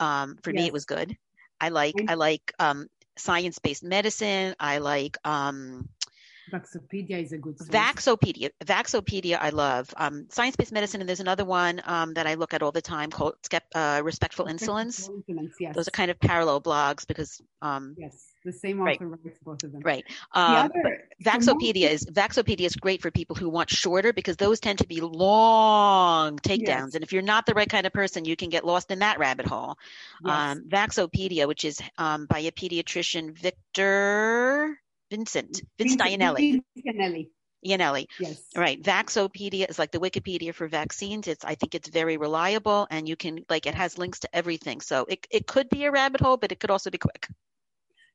[0.00, 0.60] Um, for yes.
[0.60, 1.16] me, it was good.
[1.60, 4.54] I like I like um, science based medicine.
[4.58, 5.88] I like um,
[6.52, 7.70] Vaxopedia is a good source.
[7.70, 8.50] Vaxopedia.
[8.64, 9.92] Vaxopedia, I love.
[9.96, 12.82] Um, Science based medicine, and there's another one um, that I look at all the
[12.82, 13.34] time called
[13.74, 15.08] uh, Respectful, Insolence.
[15.58, 15.74] yes.
[15.74, 17.40] Those are kind of parallel blogs because.
[17.62, 19.20] Um, yes, the same author right.
[19.24, 19.82] writes both of them.
[19.82, 20.04] Right.
[20.32, 24.60] Um, the other, Vaxopedia is Vaxopedia is great for people who want shorter because those
[24.60, 26.94] tend to be long takedowns, yes.
[26.94, 29.18] and if you're not the right kind of person, you can get lost in that
[29.18, 29.78] rabbit hole.
[30.24, 30.56] Yes.
[30.56, 34.78] Um, Vaxopedia, which is um, by a pediatrician, Victor.
[35.12, 36.62] Vincent, Vincent Iannelli.
[36.78, 37.28] Iannelli.
[37.66, 38.06] Iannelli.
[38.18, 38.42] Yes.
[38.56, 38.82] Right.
[38.82, 41.28] Vaxopedia is like the Wikipedia for vaccines.
[41.28, 44.80] It's I think it's very reliable and you can like it has links to everything.
[44.80, 47.28] So it it could be a rabbit hole, but it could also be quick.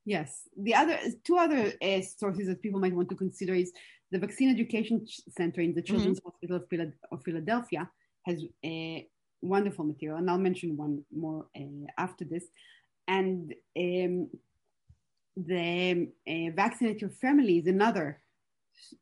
[0.05, 0.29] Yes.
[0.67, 3.71] The other two other uh, sources that people might want to consider is
[4.11, 5.05] the Vaccine Education
[5.37, 5.89] Center in the mm-hmm.
[5.89, 6.29] Children's mm-hmm.
[6.29, 7.89] Hospital of, Phila- of, Philadelphia
[8.25, 9.07] has a
[9.41, 12.45] wonderful material, and I'll mention one more uh, after this.
[13.07, 13.53] And
[13.85, 14.29] um,
[15.45, 18.19] the uh, Vaccinate Your Family is another.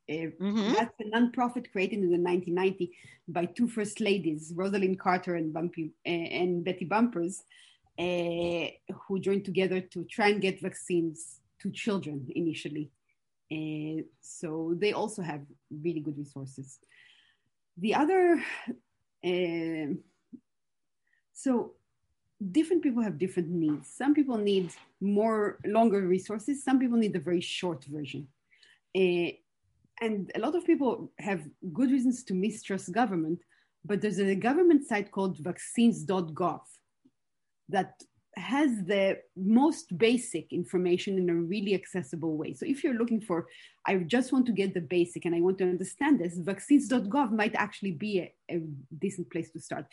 [0.10, 0.74] Uh, mm-hmm.
[0.74, 2.92] That's a nonprofit created in the 1990
[3.28, 7.44] by two first ladies, Rosalynn Carter and, Bumpy, uh, and Betty Bumpers,
[7.98, 8.68] uh,
[9.08, 12.92] who joined together to try and get vaccines to children initially.
[13.52, 15.42] Uh, so they also have
[15.84, 16.80] really good resources.
[17.78, 18.42] The other,
[19.26, 19.94] uh,
[21.34, 21.74] so
[22.52, 23.88] different people have different needs.
[23.96, 24.72] Some people need
[25.06, 26.64] more longer resources.
[26.64, 28.28] Some people need a very short version.
[28.96, 29.32] Uh,
[30.02, 31.42] and a lot of people have
[31.74, 33.40] good reasons to mistrust government,
[33.86, 36.62] but there's a government site called vaccines.gov
[37.70, 38.02] that
[38.38, 42.54] has the most basic information in a really accessible way.
[42.54, 43.48] So if you're looking for,
[43.86, 47.56] I just want to get the basic and I want to understand this, vaccines.gov might
[47.56, 48.62] actually be a, a,
[49.00, 49.86] decent place to start.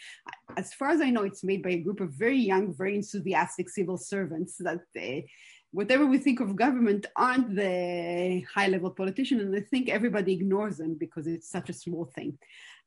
[0.56, 3.68] As far as I know, it's made by a group of very young, very enthusiastic
[3.68, 5.28] civil servants that they,
[5.70, 10.78] whatever we think of government aren't the high level politician and I think everybody ignores
[10.78, 12.38] them because it's such a small thing.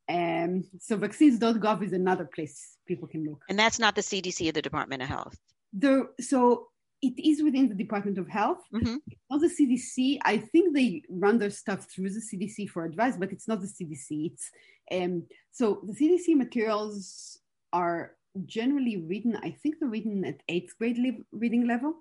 [0.08, 3.42] Um, so vaccines.gov is another place people can look.
[3.50, 5.38] And that's not the CDC or the Department of Health.
[5.74, 6.68] The, so
[7.02, 8.62] it is within the Department of Health.
[8.74, 8.96] Mm-hmm.
[9.30, 10.20] Not the CDC.
[10.24, 13.68] I think they run their stuff through the CDC for advice, but it's not the
[13.68, 14.32] CDC.
[14.32, 14.52] It's
[14.92, 17.40] um, so the CDC materials
[17.74, 18.12] are
[18.46, 19.38] generally written.
[19.38, 21.00] I think they're written at eighth grade
[21.32, 21.96] reading level.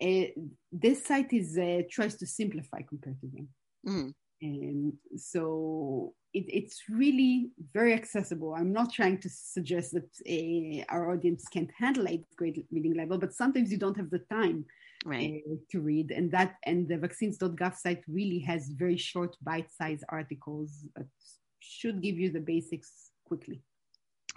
[0.00, 0.24] Uh,
[0.72, 3.48] this site is uh, tries to simplify compared to them.
[3.86, 4.14] Mm.
[4.44, 8.54] Um, so it, it's really very accessible.
[8.54, 13.18] I'm not trying to suggest that uh, our audience can't handle eighth grade reading level,
[13.18, 14.64] but sometimes you don't have the time
[15.04, 15.42] right.
[15.46, 16.10] uh, to read.
[16.10, 21.06] And that and the vaccines.gov site really has very short, bite-sized articles that
[21.60, 23.62] should give you the basics quickly.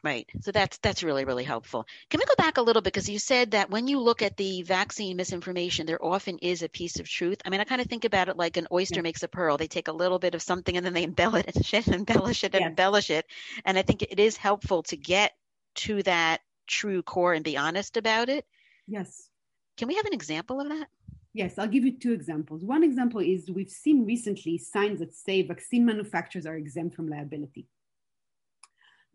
[0.05, 0.29] Right.
[0.41, 1.87] So that's that's really really helpful.
[2.11, 4.37] Can we go back a little bit because you said that when you look at
[4.37, 7.39] the vaccine misinformation, there often is a piece of truth.
[7.43, 9.01] I mean, I kind of think about it like an oyster yeah.
[9.01, 9.57] makes a pearl.
[9.57, 12.61] They take a little bit of something and then they embellish it, embellish it, and
[12.61, 12.67] yeah.
[12.67, 13.25] embellish it.
[13.65, 15.33] And I think it is helpful to get
[15.77, 18.45] to that true core and be honest about it.
[18.87, 19.29] Yes.
[19.75, 20.87] Can we have an example of that?
[21.33, 22.63] Yes, I'll give you two examples.
[22.63, 27.65] One example is we've seen recently signs that say vaccine manufacturers are exempt from liability.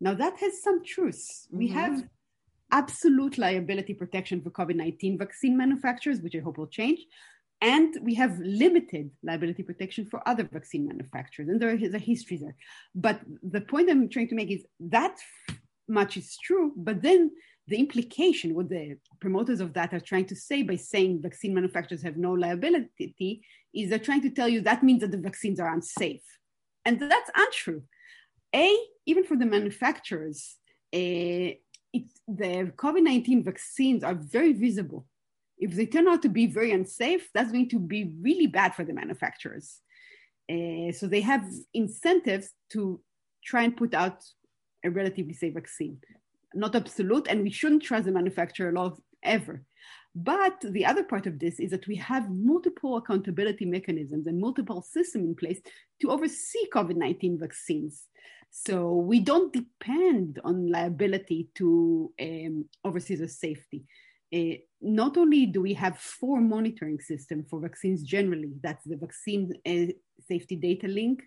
[0.01, 1.23] Now, that has some truth.
[1.47, 1.57] Mm-hmm.
[1.57, 2.03] We have
[2.71, 6.99] absolute liability protection for COVID 19 vaccine manufacturers, which I hope will change.
[7.61, 11.47] And we have limited liability protection for other vaccine manufacturers.
[11.47, 12.55] And there is a history there.
[12.95, 15.19] But the point I'm trying to make is that
[15.87, 16.73] much is true.
[16.75, 17.29] But then
[17.67, 22.01] the implication, what the promoters of that are trying to say by saying vaccine manufacturers
[22.01, 23.43] have no liability,
[23.75, 26.23] is they're trying to tell you that means that the vaccines are unsafe.
[26.83, 27.83] And that's untrue.
[28.55, 30.57] A, even for the manufacturers,
[30.93, 31.55] uh,
[31.93, 35.05] it, the COVID 19 vaccines are very visible.
[35.57, 38.83] If they turn out to be very unsafe, that's going to be really bad for
[38.83, 39.79] the manufacturers.
[40.51, 42.99] Uh, so they have incentives to
[43.45, 44.23] try and put out
[44.83, 45.97] a relatively safe vaccine.
[46.53, 49.63] Not absolute, and we shouldn't trust the manufacturer lot ever.
[50.13, 54.81] But the other part of this is that we have multiple accountability mechanisms and multiple
[54.81, 55.61] systems in place
[56.01, 58.07] to oversee COVID 19 vaccines.
[58.49, 63.85] So we don't depend on liability to um, oversee the safety.
[64.33, 69.53] Uh, not only do we have four monitoring systems for vaccines generally, that's the vaccine
[69.65, 71.21] uh, safety data link,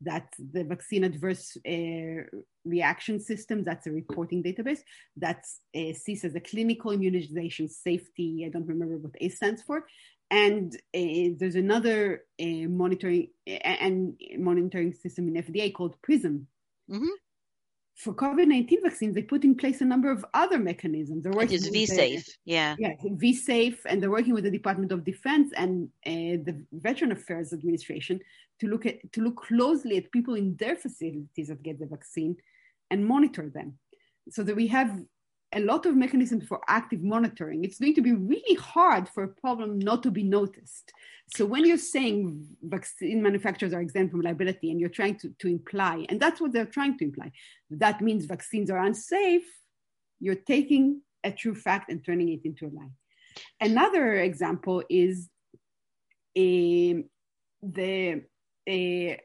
[0.00, 2.22] that's the vaccine adverse uh,
[2.64, 4.80] reaction system, that's a reporting database,
[5.16, 9.86] that's uh, CISA a clinical immunization safety, I don't remember what A stands for,
[10.30, 16.46] and uh, there's another uh, monitoring and monitoring system in FDA called PRISM,
[16.90, 17.04] Mm-hmm.
[17.96, 21.22] For COVID 19 vaccines, they put in place a number of other mechanisms.
[21.22, 22.76] They're working with VSafe, yeah.
[22.78, 27.54] Yeah, VSafe, and they're working with the Department of Defense and uh, the Veteran Affairs
[27.54, 28.20] Administration
[28.60, 32.36] to look at to look closely at people in their facilities that get the vaccine
[32.90, 33.78] and monitor them.
[34.28, 35.00] So that we have
[35.54, 37.64] a lot of mechanisms for active monitoring.
[37.64, 40.92] It's going to be really hard for a problem not to be noticed.
[41.34, 45.48] So when you're saying vaccine manufacturers are exempt from liability and you're trying to, to
[45.48, 47.32] imply, and that's what they're trying to imply,
[47.70, 49.46] that means vaccines are unsafe,
[50.20, 52.90] you're taking a true fact and turning it into a lie.
[53.60, 55.28] Another example is
[56.36, 57.04] a,
[57.62, 58.22] the
[58.68, 59.20] a,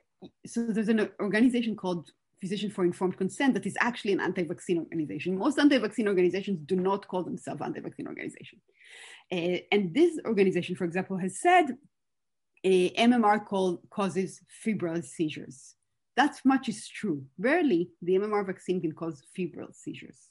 [0.45, 2.09] so there's an organization called
[2.41, 5.37] Physician for Informed Consent that is actually an anti-vaccine organization.
[5.37, 8.59] Most anti-vaccine organizations do not call themselves anti-vaccine organization.
[9.31, 11.77] Uh, and this organization, for example, has said
[12.63, 15.75] a MMR called causes febrile seizures.
[16.17, 17.23] That much is true.
[17.37, 20.29] Rarely the MMR vaccine can cause febrile seizures.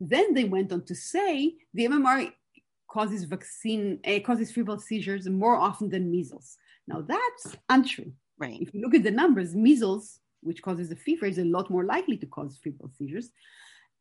[0.00, 2.32] Then they went on to say the MMR
[2.88, 6.56] causes vaccine uh, causes febrile seizures more often than measles.
[6.86, 8.12] Now that's untrue.
[8.38, 8.60] Right.
[8.60, 11.84] If you look at the numbers, measles, which causes a fever, is a lot more
[11.84, 13.30] likely to cause febrile seizures.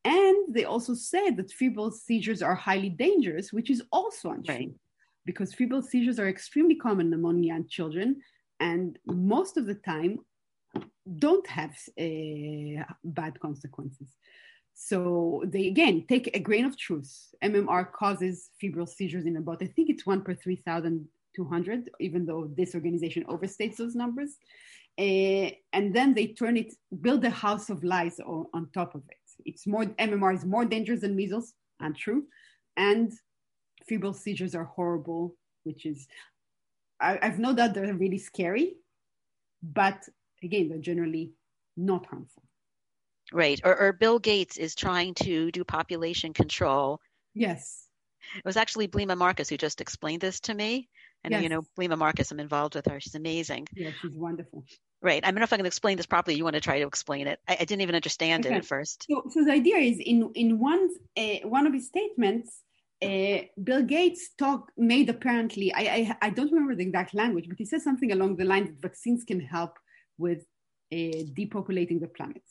[0.03, 4.55] And they also said that febrile seizures are highly dangerous, which is also untrue.
[4.55, 4.75] Right
[5.25, 8.21] because febrile seizures are extremely common among young children
[8.59, 10.19] and most of the time
[11.19, 14.07] don't have uh, bad consequences.
[14.73, 17.33] So they again take a grain of truth.
[17.43, 22.75] MMR causes febrile seizures in about, I think it's one per 3,200, even though this
[22.75, 24.37] organization overstates those numbers.
[24.97, 29.03] Uh, and then they turn it, build a house of lies on, on top of
[29.09, 29.17] it.
[29.45, 32.23] It's more, MMR is more dangerous than measles, untrue.
[32.77, 33.11] And
[33.87, 36.07] febrile seizures are horrible, which is,
[37.01, 38.75] I, I've no doubt they're really scary,
[39.61, 40.07] but
[40.43, 41.33] again, they're generally
[41.75, 42.43] not harmful.
[43.33, 43.59] Right.
[43.63, 47.01] Or, or Bill Gates is trying to do population control.
[47.33, 47.87] Yes.
[48.37, 50.89] It was actually Blima Marcus who just explained this to me.
[51.23, 51.43] And yes.
[51.43, 52.99] you know, Blima Marcus, I'm involved with her.
[52.99, 53.67] She's amazing.
[53.73, 54.63] Yeah, she's wonderful.
[55.01, 55.23] Right.
[55.23, 56.37] I don't know if I can explain this properly.
[56.37, 57.39] You want to try to explain it?
[57.47, 58.55] I, I didn't even understand okay.
[58.55, 59.05] it at first.
[59.09, 62.61] So, so the idea is in in one uh, one of his statements,
[63.03, 67.57] uh, Bill Gates talk made apparently, I, I, I, don't remember the exact language, but
[67.57, 69.77] he said something along the lines that vaccines can help
[70.17, 70.45] with
[70.93, 72.43] uh, depopulating the planet.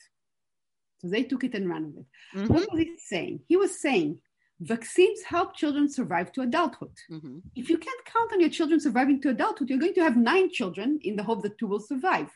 [0.98, 2.06] So they took it and ran with it.
[2.36, 2.52] Mm-hmm.
[2.52, 3.40] What was he saying?
[3.48, 4.18] He was saying
[4.60, 6.92] vaccines help children survive to adulthood.
[7.10, 7.38] Mm-hmm.
[7.54, 10.50] If you can't count on your children surviving to adulthood, you're going to have nine
[10.50, 12.30] children in the hope that two will survive.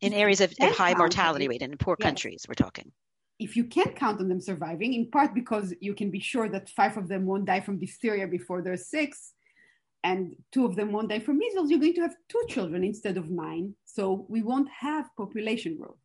[0.00, 2.06] In areas of, of high mortality rate in poor yes.
[2.06, 2.92] countries, we're talking
[3.38, 6.70] if you can't count on them surviving, in part because you can be sure that
[6.70, 9.32] five of them won't die from diphtheria before they're six,
[10.04, 13.16] and two of them won't die from measles, you're going to have two children instead
[13.16, 13.74] of nine.
[13.84, 15.98] So we won't have population growth.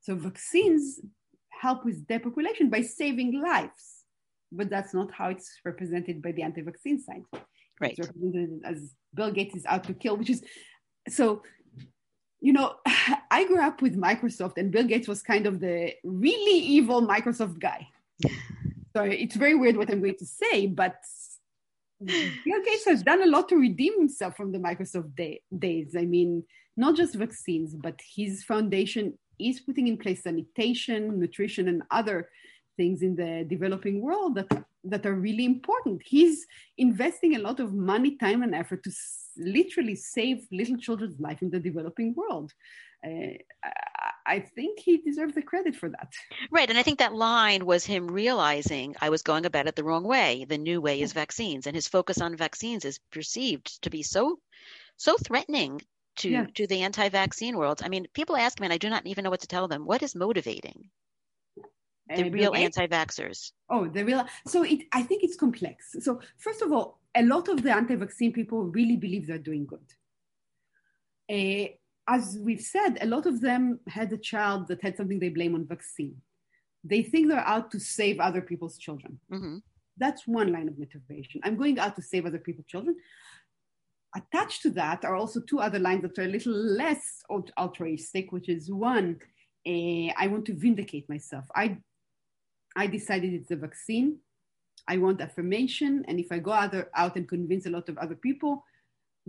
[0.00, 1.00] So vaccines
[1.48, 3.97] help with depopulation by saving lives.
[4.50, 7.22] But that's not how it's represented by the anti vaccine side.
[7.80, 7.94] Right.
[7.96, 10.42] It's represented as Bill Gates is out to kill, which is
[11.08, 11.42] so
[12.40, 12.74] you know,
[13.30, 17.60] I grew up with Microsoft, and Bill Gates was kind of the really evil Microsoft
[17.60, 17.88] guy.
[18.96, 20.96] so it's very weird what I'm going to say, but
[22.04, 25.94] Bill Gates has done a lot to redeem himself from the Microsoft day, days.
[25.96, 26.44] I mean,
[26.76, 32.28] not just vaccines, but his foundation is putting in place sanitation, nutrition, and other
[32.78, 34.50] things in the developing world that
[34.92, 36.00] that are really important.
[36.14, 36.46] He's
[36.86, 41.42] investing a lot of money, time, and effort to s- literally save little children's life
[41.42, 42.48] in the developing world.
[43.06, 43.34] Uh,
[44.26, 46.10] I think he deserves the credit for that.
[46.50, 46.68] Right.
[46.68, 50.04] And I think that line was him realizing I was going about it the wrong
[50.04, 50.46] way.
[50.48, 51.66] The new way is vaccines.
[51.66, 54.38] And his focus on vaccines is perceived to be so
[54.96, 55.80] so threatening
[56.16, 56.46] to, yeah.
[56.56, 57.80] to the anti-vaccine world.
[57.84, 59.86] I mean, people ask me, and I do not even know what to tell them.
[59.86, 60.90] What is motivating?
[62.16, 63.52] The uh, real anti-vaxxers.
[63.68, 65.96] Oh the real so it i think it's complex.
[66.00, 69.88] So first of all a lot of the anti-vaccine people really believe they're doing good.
[71.30, 71.68] Uh,
[72.08, 75.54] as we've said a lot of them had a child that had something they blame
[75.54, 76.16] on vaccine.
[76.84, 79.20] They think they're out to save other people's children.
[79.32, 79.58] Mm-hmm.
[79.98, 81.40] that's one line of motivation.
[81.44, 82.96] I'm going out to save other people's children.
[84.16, 87.22] Attached to that are also two other lines that are a little less
[87.58, 89.18] altruistic which is one
[89.66, 91.44] uh, I want to vindicate myself.
[91.54, 91.78] I
[92.82, 94.18] I decided it's a vaccine.
[94.86, 98.14] I want affirmation, and if I go other, out and convince a lot of other
[98.14, 98.52] people,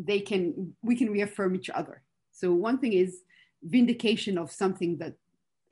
[0.09, 0.39] they can
[0.87, 1.97] we can reaffirm each other.
[2.39, 3.11] So one thing is
[3.77, 5.15] vindication of something that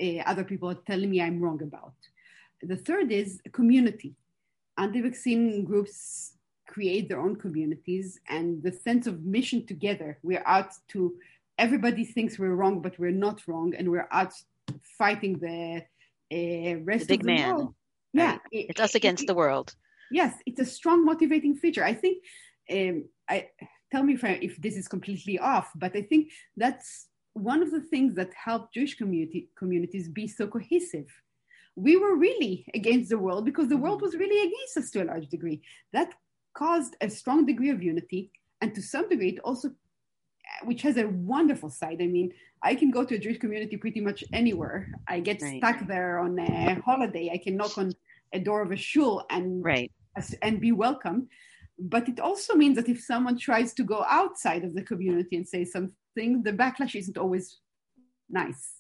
[0.06, 1.98] uh, other people are telling me I'm wrong about.
[2.72, 4.12] The third is community.
[4.86, 6.34] Anti-vaccine groups
[6.74, 10.10] create their own communities, and the sense of mission together.
[10.24, 11.00] We're out to.
[11.66, 14.34] Everybody thinks we're wrong, but we're not wrong, and we're out
[15.02, 15.58] fighting the
[16.32, 17.56] uh, rest the big of the man.
[17.56, 17.76] world.
[18.14, 18.40] Yeah, right.
[18.52, 19.76] it, it's us against it, the world.
[20.12, 21.84] Yes, it's a strong motivating feature.
[21.84, 22.24] I think.
[22.70, 23.48] Um, I
[23.92, 27.72] tell me if, I, if this is completely off, but I think that's one of
[27.72, 31.08] the things that helped Jewish community communities be so cohesive.
[31.76, 34.06] We were really against the world because the world mm-hmm.
[34.06, 35.62] was really against us to a large degree.
[35.94, 36.14] That
[36.56, 39.70] caused a strong degree of unity, and to some degree, it also
[40.64, 42.00] which has a wonderful side.
[42.02, 42.34] I mean,
[42.64, 44.92] I can go to a Jewish community pretty much anywhere.
[45.08, 45.58] I get right.
[45.58, 47.30] stuck there on a holiday.
[47.34, 47.94] I can knock on
[48.34, 49.92] a door of a shul and right.
[50.42, 51.28] and be welcome.
[51.80, 55.48] But it also means that if someone tries to go outside of the community and
[55.48, 57.58] say something, the backlash isn't always
[58.30, 58.74] nice.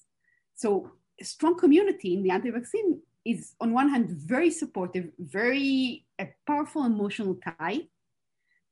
[0.55, 6.27] So a strong community in the anti-vaccine is on one hand very supportive, very a
[6.47, 7.81] powerful emotional tie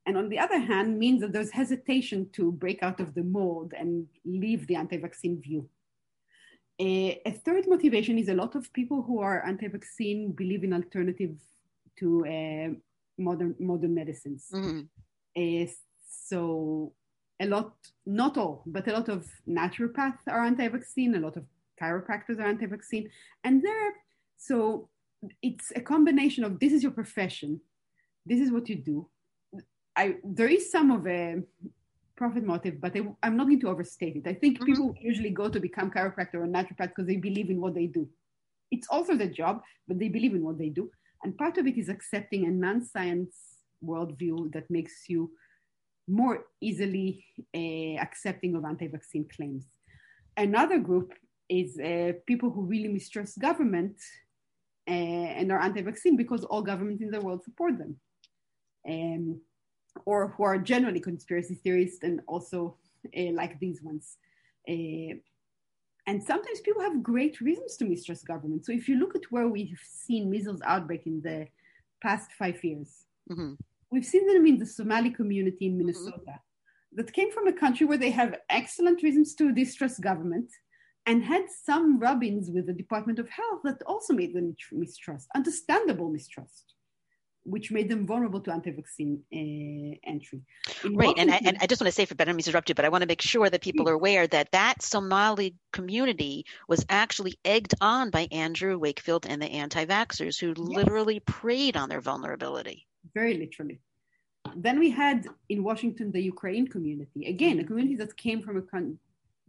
[0.06, 3.74] and on the other hand means that there's hesitation to break out of the mold
[3.78, 5.68] and leave the anti-vaccine view.
[6.80, 11.36] A, a third motivation is a lot of people who are anti-vaccine believe in alternative
[12.00, 12.70] to uh,
[13.18, 14.48] modern modern medicines.
[14.54, 14.82] Mm-hmm.
[15.38, 15.68] Uh,
[16.28, 16.94] so
[17.40, 17.74] a lot,
[18.06, 21.16] not all, but a lot of naturopaths are anti-vaccine.
[21.16, 21.46] A lot of
[21.82, 23.10] chiropractors are anti-vaccine,
[23.44, 23.94] and there,
[24.38, 24.90] so
[25.42, 27.60] it's a combination of this is your profession,
[28.26, 29.10] this is what you do,
[29.96, 31.42] I there is some of a
[32.16, 34.28] profit motive, but I, am not going to overstate it.
[34.28, 34.66] I think mm-hmm.
[34.66, 38.08] people usually go to become chiropractor or naturopath because they believe in what they do.
[38.72, 40.90] It's also their job, but they believe in what they do.
[41.24, 43.36] And part of it is accepting a non-science
[43.84, 45.32] worldview that makes you
[46.08, 47.26] more easily
[47.56, 49.66] uh, accepting of anti-vaccine claims.
[50.38, 51.14] Another group
[51.50, 53.98] is uh, people who really mistrust government
[54.88, 57.96] uh, and are anti-vaccine because all governments in the world support them.
[58.88, 59.42] Um,
[60.06, 62.76] or who are generally conspiracy theorists and also
[63.18, 64.18] uh, like these ones.
[64.68, 65.16] Uh,
[66.08, 68.66] and sometimes people have great reasons to mistrust government.
[68.66, 71.48] So if you look at where we've seen measles outbreak in the
[72.02, 73.54] past five years, mm-hmm.
[73.92, 75.88] we've seen them in the Somali community in mm-hmm.
[75.88, 76.96] Minnesota mm-hmm.
[76.98, 80.52] that came from a country where they have excellent reasons to distrust government
[81.08, 86.10] and had some rub-ins with the Department of Health that also made them mistrust, understandable
[86.10, 86.75] mistrust
[87.46, 90.42] which made them vulnerable to anti-vaccine uh, entry.
[90.84, 92.90] In right, and I, and I just want to say, for better you, but I
[92.90, 97.76] want to make sure that people are aware that that Somali community was actually egged
[97.82, 100.58] on by Andrew Wakefield and the anti-vaxxers, who yes.
[100.58, 102.88] literally preyed on their vulnerability.
[103.14, 103.80] Very literally.
[104.56, 108.62] Then we had in Washington the Ukraine community, again, a community that came from a
[108.62, 108.98] con-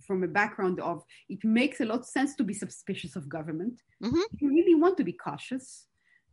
[0.06, 3.80] from a background of it makes a lot of sense to be suspicious of government.
[4.02, 4.20] Mm-hmm.
[4.38, 5.86] You really want to be cautious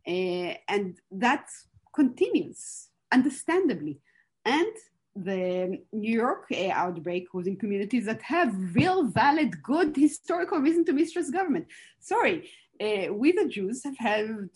[0.06, 1.48] uh, and that
[1.94, 4.00] continues, understandably.
[4.44, 4.74] And
[5.16, 10.84] the New York uh, outbreak was in communities that have real, valid, good historical reason
[10.86, 11.66] to mistrust government.
[12.00, 12.50] Sorry,
[12.80, 14.48] uh, we the Jews have had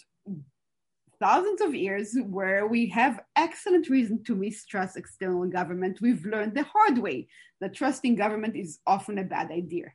[1.20, 6.00] thousands of years where we have excellent reason to mistrust external government.
[6.00, 7.28] We've learned the hard way
[7.60, 9.92] that trusting government is often a bad idea.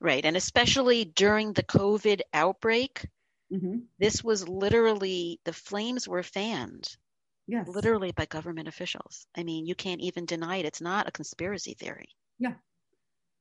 [0.00, 0.24] Right.
[0.24, 3.06] And especially during the COVID outbreak,
[3.52, 3.78] mm-hmm.
[3.98, 6.96] this was literally the flames were fanned.
[7.46, 7.68] Yes.
[7.68, 9.26] Literally by government officials.
[9.36, 10.64] I mean, you can't even deny it.
[10.64, 12.08] It's not a conspiracy theory.
[12.38, 12.54] Yeah.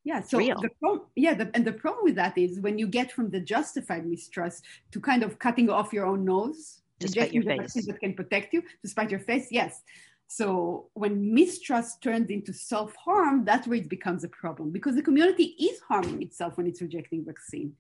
[0.03, 0.21] Yeah.
[0.21, 0.59] So Real.
[0.59, 3.39] the problem, yeah, the, and the problem with that is when you get from the
[3.39, 8.13] justified mistrust to kind of cutting off your own nose, despite your face, that can
[8.13, 9.47] protect you, despite your face.
[9.51, 9.81] Yes.
[10.27, 15.01] So when mistrust turns into self harm, that's where it becomes a problem because the
[15.01, 17.73] community is harming itself when it's rejecting vaccine.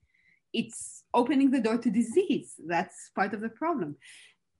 [0.53, 2.53] It's opening the door to disease.
[2.65, 3.95] That's part of the problem.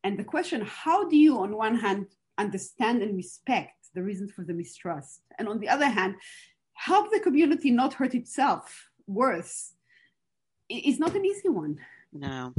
[0.03, 4.43] And the question how do you, on one hand, understand and respect the reasons for
[4.43, 5.21] the mistrust?
[5.37, 6.15] And on the other hand,
[6.73, 9.73] help the community not hurt itself worse
[10.69, 11.77] is not an easy one.
[12.11, 12.53] No.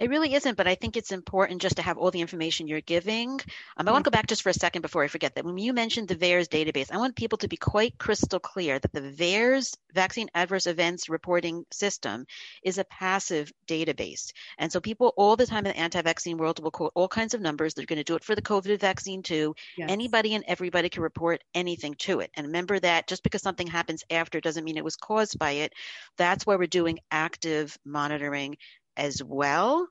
[0.00, 2.80] It really isn't, but I think it's important just to have all the information you're
[2.80, 3.38] giving.
[3.76, 5.58] Um, I want to go back just for a second before I forget that when
[5.58, 9.02] you mentioned the VAERS database, I want people to be quite crystal clear that the
[9.02, 12.24] VAERS vaccine adverse events reporting system
[12.62, 14.32] is a passive database.
[14.56, 17.42] And so people all the time in the anti-vaccine world will quote all kinds of
[17.42, 17.74] numbers.
[17.74, 19.54] They're going to do it for the COVID vaccine too.
[19.76, 19.90] Yes.
[19.90, 22.30] Anybody and everybody can report anything to it.
[22.32, 25.74] And remember that just because something happens after doesn't mean it was caused by it.
[26.16, 28.56] That's why we're doing active monitoring
[28.96, 29.88] as well.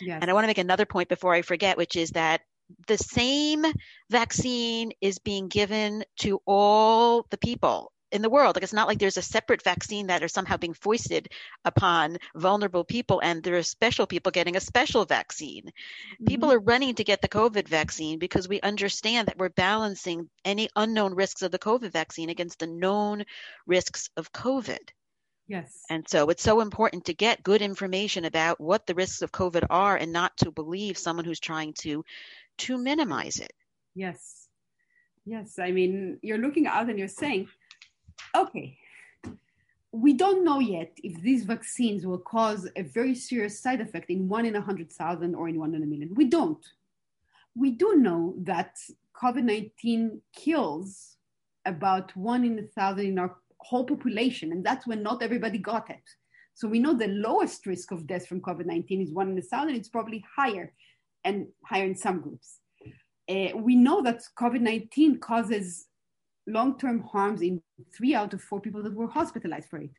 [0.00, 0.18] Yes.
[0.20, 2.40] And I want to make another point before I forget, which is that
[2.86, 3.64] the same
[4.10, 8.54] vaccine is being given to all the people in the world.
[8.54, 11.28] Like it's not like there's a separate vaccine that are somehow being foisted
[11.64, 15.64] upon vulnerable people and there are special people getting a special vaccine.
[15.64, 16.24] Mm-hmm.
[16.26, 20.68] People are running to get the COVID vaccine because we understand that we're balancing any
[20.76, 23.24] unknown risks of the COVID vaccine against the known
[23.66, 24.90] risks of COVID.
[25.52, 25.84] Yes.
[25.90, 29.66] And so it's so important to get good information about what the risks of COVID
[29.68, 32.06] are and not to believe someone who's trying to
[32.64, 33.52] to minimize it.
[33.94, 34.48] Yes.
[35.26, 35.58] Yes.
[35.58, 37.48] I mean, you're looking out and you're saying,
[38.34, 38.78] okay,
[39.92, 44.30] we don't know yet if these vaccines will cause a very serious side effect in
[44.30, 46.14] one in a hundred thousand or in one in a million.
[46.14, 46.66] We don't.
[47.54, 48.78] We do know that
[49.14, 51.18] COVID 19 kills
[51.66, 55.90] about one in a thousand in our whole population, and that's when not everybody got
[55.90, 56.02] it.
[56.54, 59.42] So we know the lowest risk of death from COVID 19 is one in a
[59.42, 60.72] thousand, it's probably higher
[61.24, 62.58] and higher in some groups.
[63.30, 65.86] Uh, we know that COVID 19 causes
[66.46, 67.62] long term harms in
[67.96, 69.90] three out of four people that were hospitalized for it.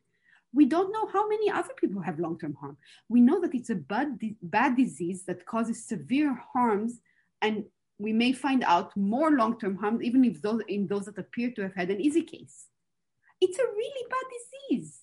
[0.54, 2.78] We don't know how many other people have long term harm.
[3.10, 7.00] We know that it's a bad, bad disease that causes severe harms,
[7.42, 7.64] and
[7.98, 11.52] we may find out more long term harms, even if those, in those that appear
[11.52, 12.68] to have had an easy case
[13.44, 15.00] it's a really bad disease.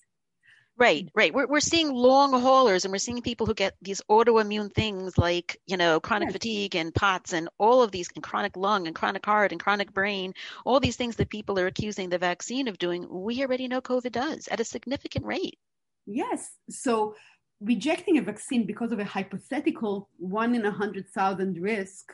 [0.77, 1.33] Right, right.
[1.33, 5.59] We're, we're seeing long haulers and we're seeing people who get these autoimmune things like,
[5.67, 6.33] you know, chronic yes.
[6.33, 9.93] fatigue and POTS and all of these, and chronic lung and chronic heart and chronic
[9.93, 10.33] brain,
[10.65, 14.11] all these things that people are accusing the vaccine of doing, we already know COVID
[14.11, 15.59] does at a significant rate.
[16.07, 16.53] Yes.
[16.69, 17.15] So
[17.59, 22.11] rejecting a vaccine because of a hypothetical one in a hundred thousand risk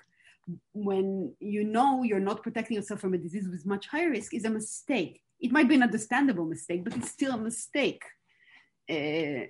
[0.74, 4.46] when you know you're not protecting yourself from a disease with much higher risk is
[4.46, 8.04] a mistake it might be an understandable mistake, but it's still a mistake.
[8.90, 9.48] Uh,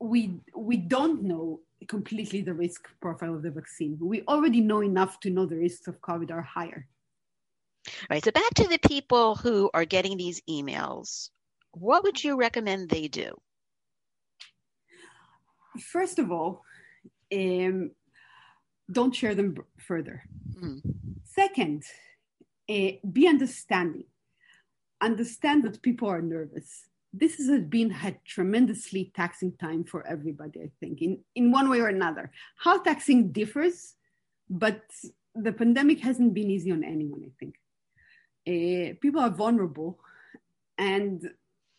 [0.00, 3.98] we we don't know completely the risk profile of the vaccine.
[4.00, 6.86] We already know enough to know the risks of COVID are higher.
[8.10, 8.24] Right.
[8.24, 11.30] So back to the people who are getting these emails.
[11.72, 13.36] What would you recommend they do?
[15.78, 16.62] First of all,
[17.32, 17.90] um,
[18.90, 20.22] don't share them further.
[20.58, 20.80] Mm.
[21.24, 21.84] Second,
[22.68, 24.04] uh, be understanding
[25.00, 26.88] understand that people are nervous.
[27.12, 31.80] This has been a tremendously taxing time for everybody, I think, in, in one way
[31.80, 32.30] or another.
[32.58, 33.94] How taxing differs,
[34.50, 34.82] but
[35.34, 37.54] the pandemic hasn't been easy on anyone, I think.
[38.48, 39.98] Uh, people are vulnerable,
[40.78, 41.30] and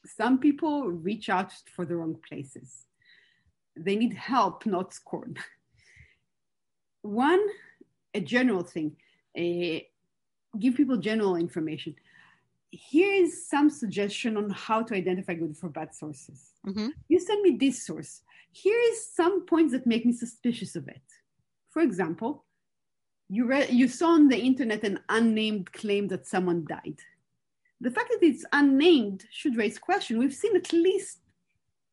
[0.05, 2.85] some people reach out for the wrong places.
[3.75, 5.37] They need help, not scorn.
[7.01, 7.45] One,
[8.13, 8.95] a general thing,
[9.37, 9.79] uh,
[10.57, 11.95] give people general information
[12.71, 16.51] here is some suggestion on how to identify good for bad sources.
[16.65, 16.89] Mm-hmm.
[17.07, 18.21] You send me this source.
[18.51, 21.01] Here is some points that make me suspicious of it.
[21.69, 22.45] For example,
[23.29, 26.99] you read, you saw on the internet an unnamed claim that someone died.
[27.79, 30.17] The fact that it's unnamed should raise question.
[30.17, 31.19] We've seen at least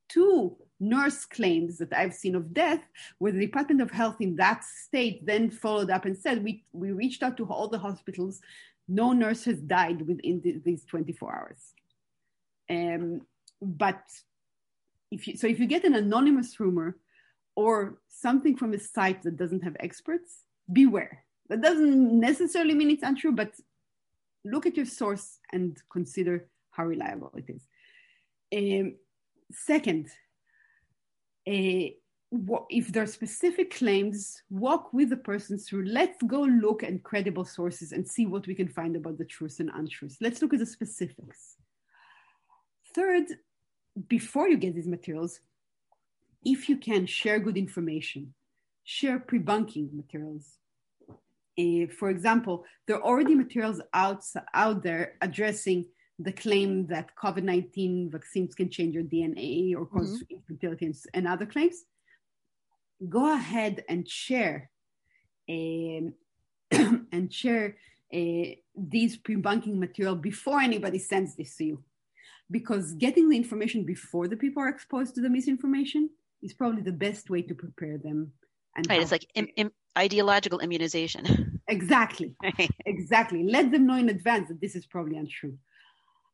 [0.09, 2.83] two nurse claims that I've seen of death,
[3.19, 6.93] where the Department of Health in that state then followed up and said, we, we
[6.93, 8.41] reached out to all the hospitals
[8.89, 11.59] no nurse has died within the, these 24 hours.
[12.71, 13.23] Um,
[13.61, 14.03] but
[15.11, 16.97] if you so if you get an anonymous rumor
[17.55, 21.25] or something from a site that doesn't have experts, beware.
[21.49, 23.53] That doesn't necessarily mean it's untrue, but
[24.45, 27.63] look at your source and consider how reliable it is.
[28.55, 28.95] Um,
[29.53, 30.09] second,
[31.47, 31.95] uh,
[32.71, 35.87] if there are specific claims, walk with the person through.
[35.87, 39.61] Let's go look at credible sources and see what we can find about the truth
[39.61, 40.17] and untruth.
[40.21, 41.57] Let's look at the specifics.
[42.95, 43.25] Third,
[44.09, 45.41] before you get these materials,
[46.45, 48.35] if you can share good information,
[48.85, 50.59] share pre-bunking materials.
[51.59, 54.25] Uh, for example, there are already materials out,
[54.55, 55.87] out there addressing
[56.19, 60.37] the claim that COVID-19 vaccines can change your DNA or because mm-hmm.
[60.37, 61.85] infertility and, and, other claims.
[63.09, 64.71] Go ahead and share
[65.49, 66.15] um,
[67.13, 67.77] and share
[68.13, 68.45] uh,
[68.77, 71.85] these pre-bunking material before anybody sends this to you
[72.51, 76.11] because getting the information before the people are exposed to the misinformation
[76.43, 78.33] is probably the best way to prepare them.
[78.77, 81.51] And right, it's like Im- Im- ideological immunization.
[81.67, 82.37] Exactly,
[82.85, 83.43] exactly.
[83.43, 85.57] Let them know in advance that this is probably untrue.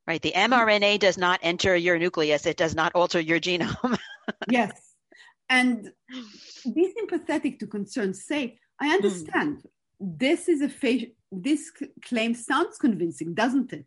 [0.04, 3.96] Right, the mRNA does not enter your nucleus; it does not alter your genome.
[4.50, 4.72] yes,
[5.50, 5.92] and
[6.74, 8.24] be sympathetic to concerns.
[8.24, 8.94] Say, I hmm.
[8.94, 9.58] understand.
[9.58, 10.18] Mm.
[10.18, 11.70] This is a fa- this
[12.08, 13.86] claim sounds convincing, doesn't it?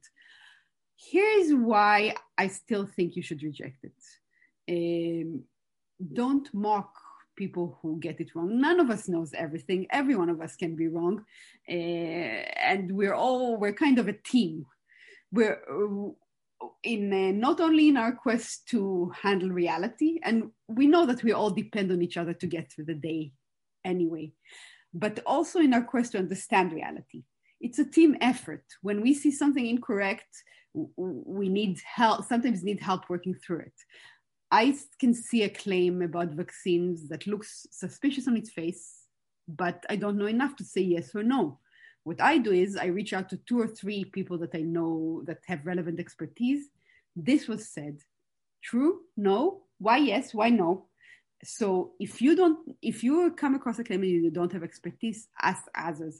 [1.11, 3.93] here's why I still think you should reject it.
[4.69, 5.43] Um,
[6.13, 6.93] don't mock
[7.35, 8.61] people who get it wrong.
[8.61, 9.87] None of us knows everything.
[9.89, 11.25] Every one of us can be wrong,
[11.69, 14.65] uh, and we're all we're kind of a team.
[15.31, 15.59] We're
[16.83, 21.31] in uh, not only in our quest to handle reality, and we know that we
[21.31, 23.31] all depend on each other to get through the day,
[23.83, 24.31] anyway,
[24.93, 27.23] but also in our quest to understand reality.
[27.61, 28.65] It's a team effort.
[28.81, 30.27] When we see something incorrect,
[30.73, 33.73] we need help, sometimes need help working through it.
[34.51, 39.07] I can see a claim about vaccines that looks suspicious on its face,
[39.47, 41.59] but I don't know enough to say yes or no.
[42.03, 45.23] What I do is I reach out to two or three people that I know
[45.25, 46.69] that have relevant expertise.
[47.15, 47.99] This was said.
[48.61, 49.01] True?
[49.15, 49.63] No?
[49.77, 50.33] Why yes?
[50.33, 50.87] Why no?
[51.43, 55.27] So if you don't, if you come across a claim and you don't have expertise,
[55.41, 56.19] ask others.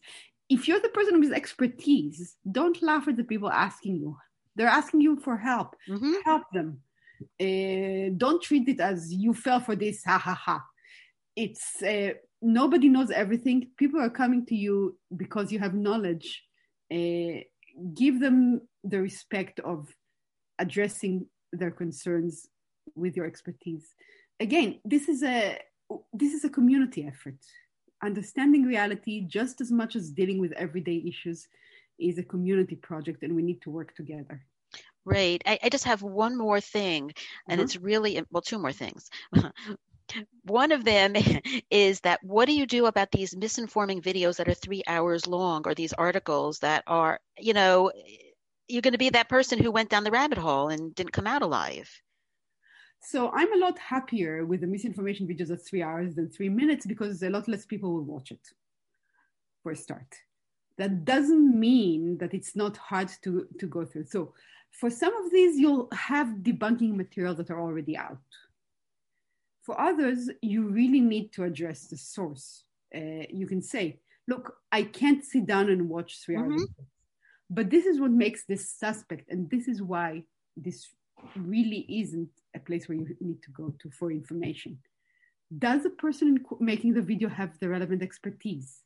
[0.49, 4.17] If you're the person with expertise, don't laugh at the people asking you
[4.55, 5.75] they're asking you for help.
[5.89, 6.13] Mm-hmm.
[6.25, 6.79] Help them.
[7.39, 10.63] Uh, don't treat it as you fell for this, ha ha ha.
[11.35, 13.67] It's uh, nobody knows everything.
[13.77, 16.43] People are coming to you because you have knowledge.
[16.91, 17.41] Uh,
[17.95, 19.87] give them the respect of
[20.59, 22.47] addressing their concerns
[22.95, 23.95] with your expertise.
[24.39, 25.59] Again, this is a
[26.11, 27.39] this is a community effort.
[28.03, 31.47] Understanding reality just as much as dealing with everyday issues
[31.99, 34.45] is a community project and we need to work together.
[35.05, 35.41] Right.
[35.45, 37.13] I, I just have one more thing,
[37.47, 37.63] and mm-hmm.
[37.63, 39.09] it's really, well, two more things.
[40.43, 41.13] one of them
[41.71, 45.63] is that what do you do about these misinforming videos that are three hours long
[45.65, 47.91] or these articles that are, you know,
[48.67, 51.27] you're going to be that person who went down the rabbit hole and didn't come
[51.27, 51.89] out alive.
[53.01, 56.85] So I'm a lot happier with the misinformation videos of three hours than three minutes
[56.85, 58.47] because a lot less people will watch it
[59.61, 60.07] for a start
[60.77, 64.05] that doesn't mean that it's not hard to, to go through.
[64.05, 64.33] So
[64.71, 68.17] for some of these, you'll have debunking material that are already out.
[69.63, 72.63] For others, you really need to address the source.
[72.95, 76.51] Uh, you can say, look, I can't sit down and watch 3 mm-hmm.
[76.51, 76.67] hours.
[77.49, 79.29] But this is what makes this suspect.
[79.29, 80.23] And this is why
[80.57, 80.89] this
[81.35, 84.79] really isn't a place where you need to go to for information.
[85.57, 88.83] Does the person making the video have the relevant expertise?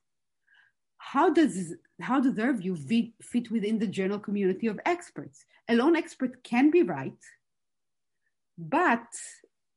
[0.98, 2.76] how does how do their view
[3.22, 5.46] fit within the general community of experts?
[5.70, 7.24] A lone expert can be right,
[8.58, 9.08] but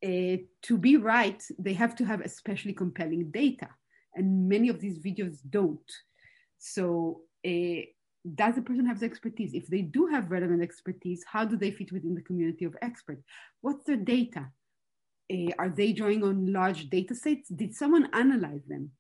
[0.05, 3.69] uh, to be right, they have to have especially compelling data,
[4.15, 5.91] and many of these videos don't.
[6.59, 7.83] So, uh,
[8.35, 9.55] does the person have the expertise?
[9.55, 13.23] If they do have relevant expertise, how do they fit within the community of experts?
[13.61, 14.49] What's their data?
[15.33, 17.49] Uh, are they drawing on large data sets?
[17.49, 18.91] Did someone analyze them?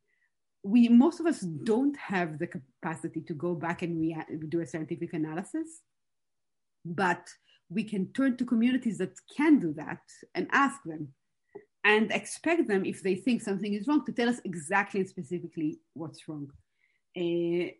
[0.62, 5.12] we most of us don't have the capacity to go back and do a scientific
[5.14, 5.80] analysis
[6.84, 7.28] but
[7.70, 10.02] we can turn to communities that can do that
[10.34, 11.08] and ask them
[11.84, 15.78] and expect them if they think something is wrong to tell us exactly and specifically
[15.94, 16.50] what's wrong.
[17.16, 17.70] Uh,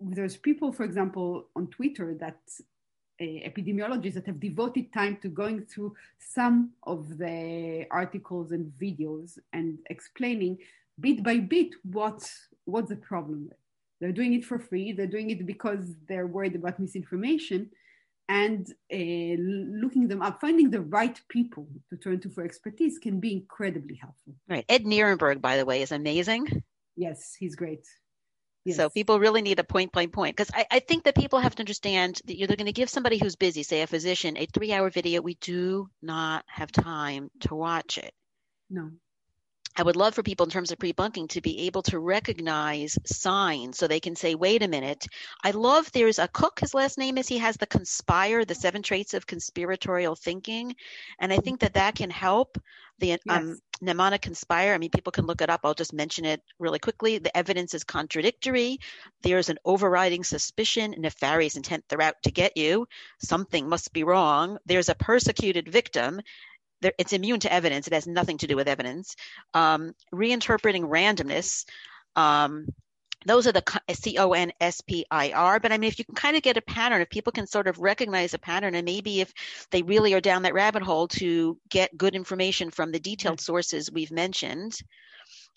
[0.00, 2.38] there's people for example on twitter that
[3.18, 9.38] uh, epidemiologists that have devoted time to going through some of the articles and videos
[9.54, 10.58] and explaining
[11.00, 12.30] bit by bit what
[12.66, 13.48] what's the problem
[14.00, 14.92] they're doing it for free.
[14.92, 17.70] They're doing it because they're worried about misinformation
[18.28, 23.20] and uh, looking them up, finding the right people to turn to for expertise can
[23.20, 24.34] be incredibly helpful.
[24.48, 24.64] Right.
[24.68, 26.46] Ed Nirenberg, by the way, is amazing.
[26.96, 27.86] Yes, he's great.
[28.64, 28.76] Yes.
[28.78, 31.54] So people really need a point by point because I, I, think that people have
[31.54, 34.72] to understand that you're going to give somebody who's busy, say a physician, a three
[34.72, 35.22] hour video.
[35.22, 38.12] We do not have time to watch it.
[38.68, 38.90] No.
[39.76, 43.76] I would love for people in terms of pre-bunking to be able to recognize signs
[43.76, 45.06] so they can say, wait a minute.
[45.44, 48.82] I love there's a cook, his last name is, he has the conspire, the seven
[48.82, 50.74] traits of conspiratorial thinking.
[51.18, 52.58] And I think that that can help
[52.98, 53.20] the yes.
[53.28, 54.72] um, mnemonic conspire.
[54.72, 55.60] I mean, people can look it up.
[55.64, 57.18] I'll just mention it really quickly.
[57.18, 58.78] The evidence is contradictory.
[59.22, 62.88] There's an overriding suspicion, nefarious intent throughout to get you.
[63.18, 64.56] Something must be wrong.
[64.64, 66.22] There's a persecuted victim
[66.82, 67.86] it's immune to evidence.
[67.86, 69.16] It has nothing to do with evidence.
[69.54, 71.64] Um, reinterpreting randomness.
[72.14, 72.66] Um,
[73.24, 75.58] those are the C O N S P I R.
[75.58, 77.66] But I mean, if you can kind of get a pattern, if people can sort
[77.66, 79.32] of recognize a pattern, and maybe if
[79.70, 83.90] they really are down that rabbit hole to get good information from the detailed sources
[83.90, 84.78] we've mentioned,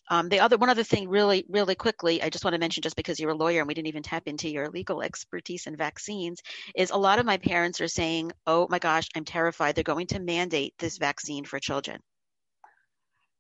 [0.10, 2.96] um, the other one other thing, really, really quickly, I just want to mention, just
[2.96, 6.42] because you're a lawyer and we didn't even tap into your legal expertise in vaccines,
[6.76, 9.76] is a lot of my parents are saying, "Oh my gosh, I'm terrified.
[9.76, 12.02] They're going to mandate this vaccine for children."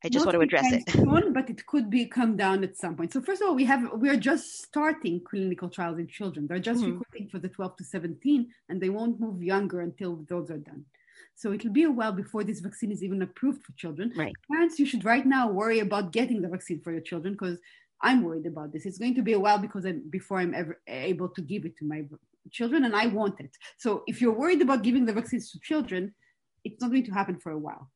[0.03, 0.89] I just Not want to address it.
[0.91, 3.11] Soon, but it could be come down at some point.
[3.11, 6.47] So first of all, we have we are just starting clinical trials in children.
[6.47, 6.99] They're just mm-hmm.
[6.99, 10.85] recruiting for the 12 to 17, and they won't move younger until those are done.
[11.39, 14.11] So it'll be a while before this vaccine is even approved for children.
[14.13, 14.35] Right.
[14.51, 17.57] Parents, you should right now worry about getting the vaccine for your children because
[18.01, 18.85] I'm worried about this.
[18.85, 21.77] It's going to be a while because I'm, before I'm ever able to give it
[21.77, 22.03] to my
[22.51, 23.51] children, and I want it.
[23.77, 26.13] So if you're worried about giving the vaccines to children,
[26.65, 27.89] it's not going to happen for a while.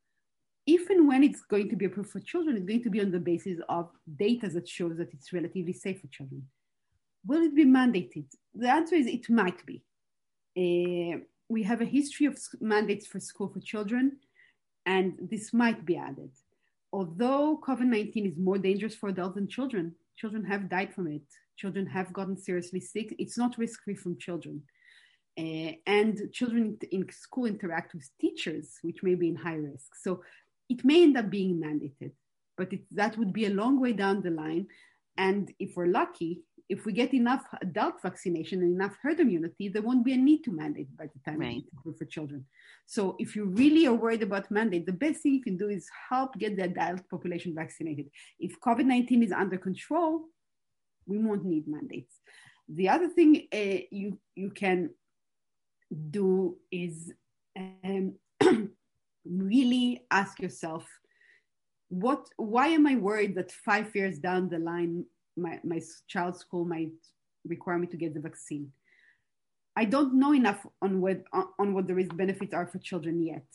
[0.65, 3.11] If and when it's going to be approved for children, it's going to be on
[3.11, 6.47] the basis of data that shows that it's relatively safe for children.
[7.27, 8.23] Will it be mandated?
[8.55, 9.83] The answer is it might be.
[10.55, 14.17] Uh, we have a history of mandates for school for children,
[14.85, 16.31] and this might be added.
[16.91, 21.23] Although COVID 19 is more dangerous for adults than children, children have died from it.
[21.57, 23.15] Children have gotten seriously sick.
[23.19, 24.63] It's not risk free from children.
[25.37, 29.95] Uh, and children in school interact with teachers, which may be in high risk.
[29.95, 30.21] So
[30.69, 32.11] it may end up being mandated,
[32.55, 34.67] but it, that would be a long way down the line.
[35.17, 36.41] And if we're lucky,
[36.73, 40.41] if we get enough adult vaccination and enough herd immunity, there won't be a need
[40.43, 41.63] to mandate by the time right.
[41.97, 42.43] for children.
[42.87, 45.87] So if you really are worried about mandate, the best thing you can do is
[46.09, 48.07] help get the adult population vaccinated.
[48.39, 50.23] If COVID-19 is under control,
[51.05, 52.15] we won't need mandates.
[52.67, 54.89] The other thing uh, you, you can
[56.09, 57.13] do is
[57.55, 58.15] um,
[59.25, 60.85] really ask yourself,
[61.89, 65.05] what, why am I worried that five years down the line,
[65.37, 66.91] my, my child's school might
[67.45, 68.71] require me to get the vaccine.
[69.75, 71.23] I don't know enough on what,
[71.59, 73.45] on what the risk benefits are for children yet.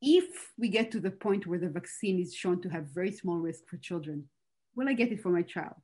[0.00, 3.36] If we get to the point where the vaccine is shown to have very small
[3.36, 4.28] risk for children,
[4.74, 5.80] will I get it for my child?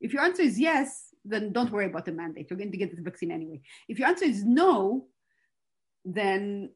[0.00, 2.48] If your answer is yes, then don't worry about the mandate.
[2.50, 3.60] You're going to get the vaccine anyway.
[3.88, 5.06] If your answer is no,
[6.04, 6.70] then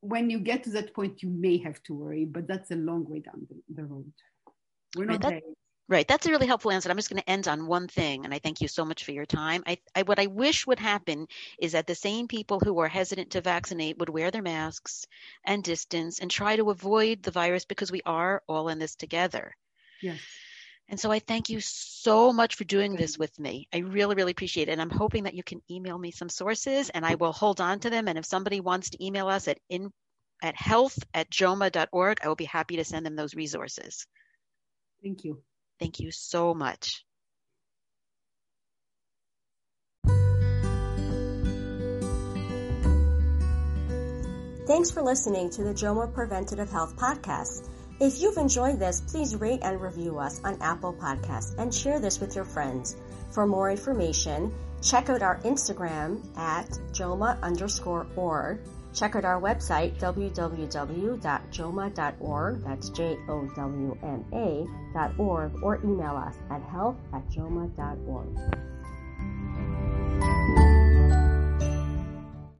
[0.00, 3.08] when you get to that point, you may have to worry, but that's a long
[3.08, 4.12] way down the, the road.
[4.96, 5.40] We're not there.
[5.86, 6.08] Right.
[6.08, 6.90] That's a really helpful answer.
[6.90, 9.12] I'm just going to end on one thing, and I thank you so much for
[9.12, 9.62] your time.
[9.66, 11.26] I, I, what I wish would happen
[11.58, 15.06] is that the same people who are hesitant to vaccinate would wear their masks
[15.44, 19.54] and distance and try to avoid the virus because we are all in this together.
[20.00, 20.20] Yes.
[20.88, 23.68] And so I thank you so much for doing this with me.
[23.72, 24.72] I really, really appreciate it.
[24.72, 27.80] And I'm hoping that you can email me some sources and I will hold on
[27.80, 28.08] to them.
[28.08, 29.90] And if somebody wants to email us at in
[30.42, 34.06] at health at jowma.org, I will be happy to send them those resources.
[35.02, 35.42] Thank you.
[35.78, 37.04] Thank you so much.
[44.66, 47.68] Thanks for listening to the JOWMA Preventative Health Podcast.
[48.00, 52.18] If you've enjoyed this, please rate and review us on Apple Podcasts and share this
[52.18, 52.96] with your friends.
[53.30, 54.52] For more information,
[54.82, 58.60] check out our Instagram at JOWMA underscore org
[58.94, 67.28] Check out our website, www.jowma.org, that's J-O-W-M-A dot org, or email us at health at
[67.28, 68.38] jowma.org.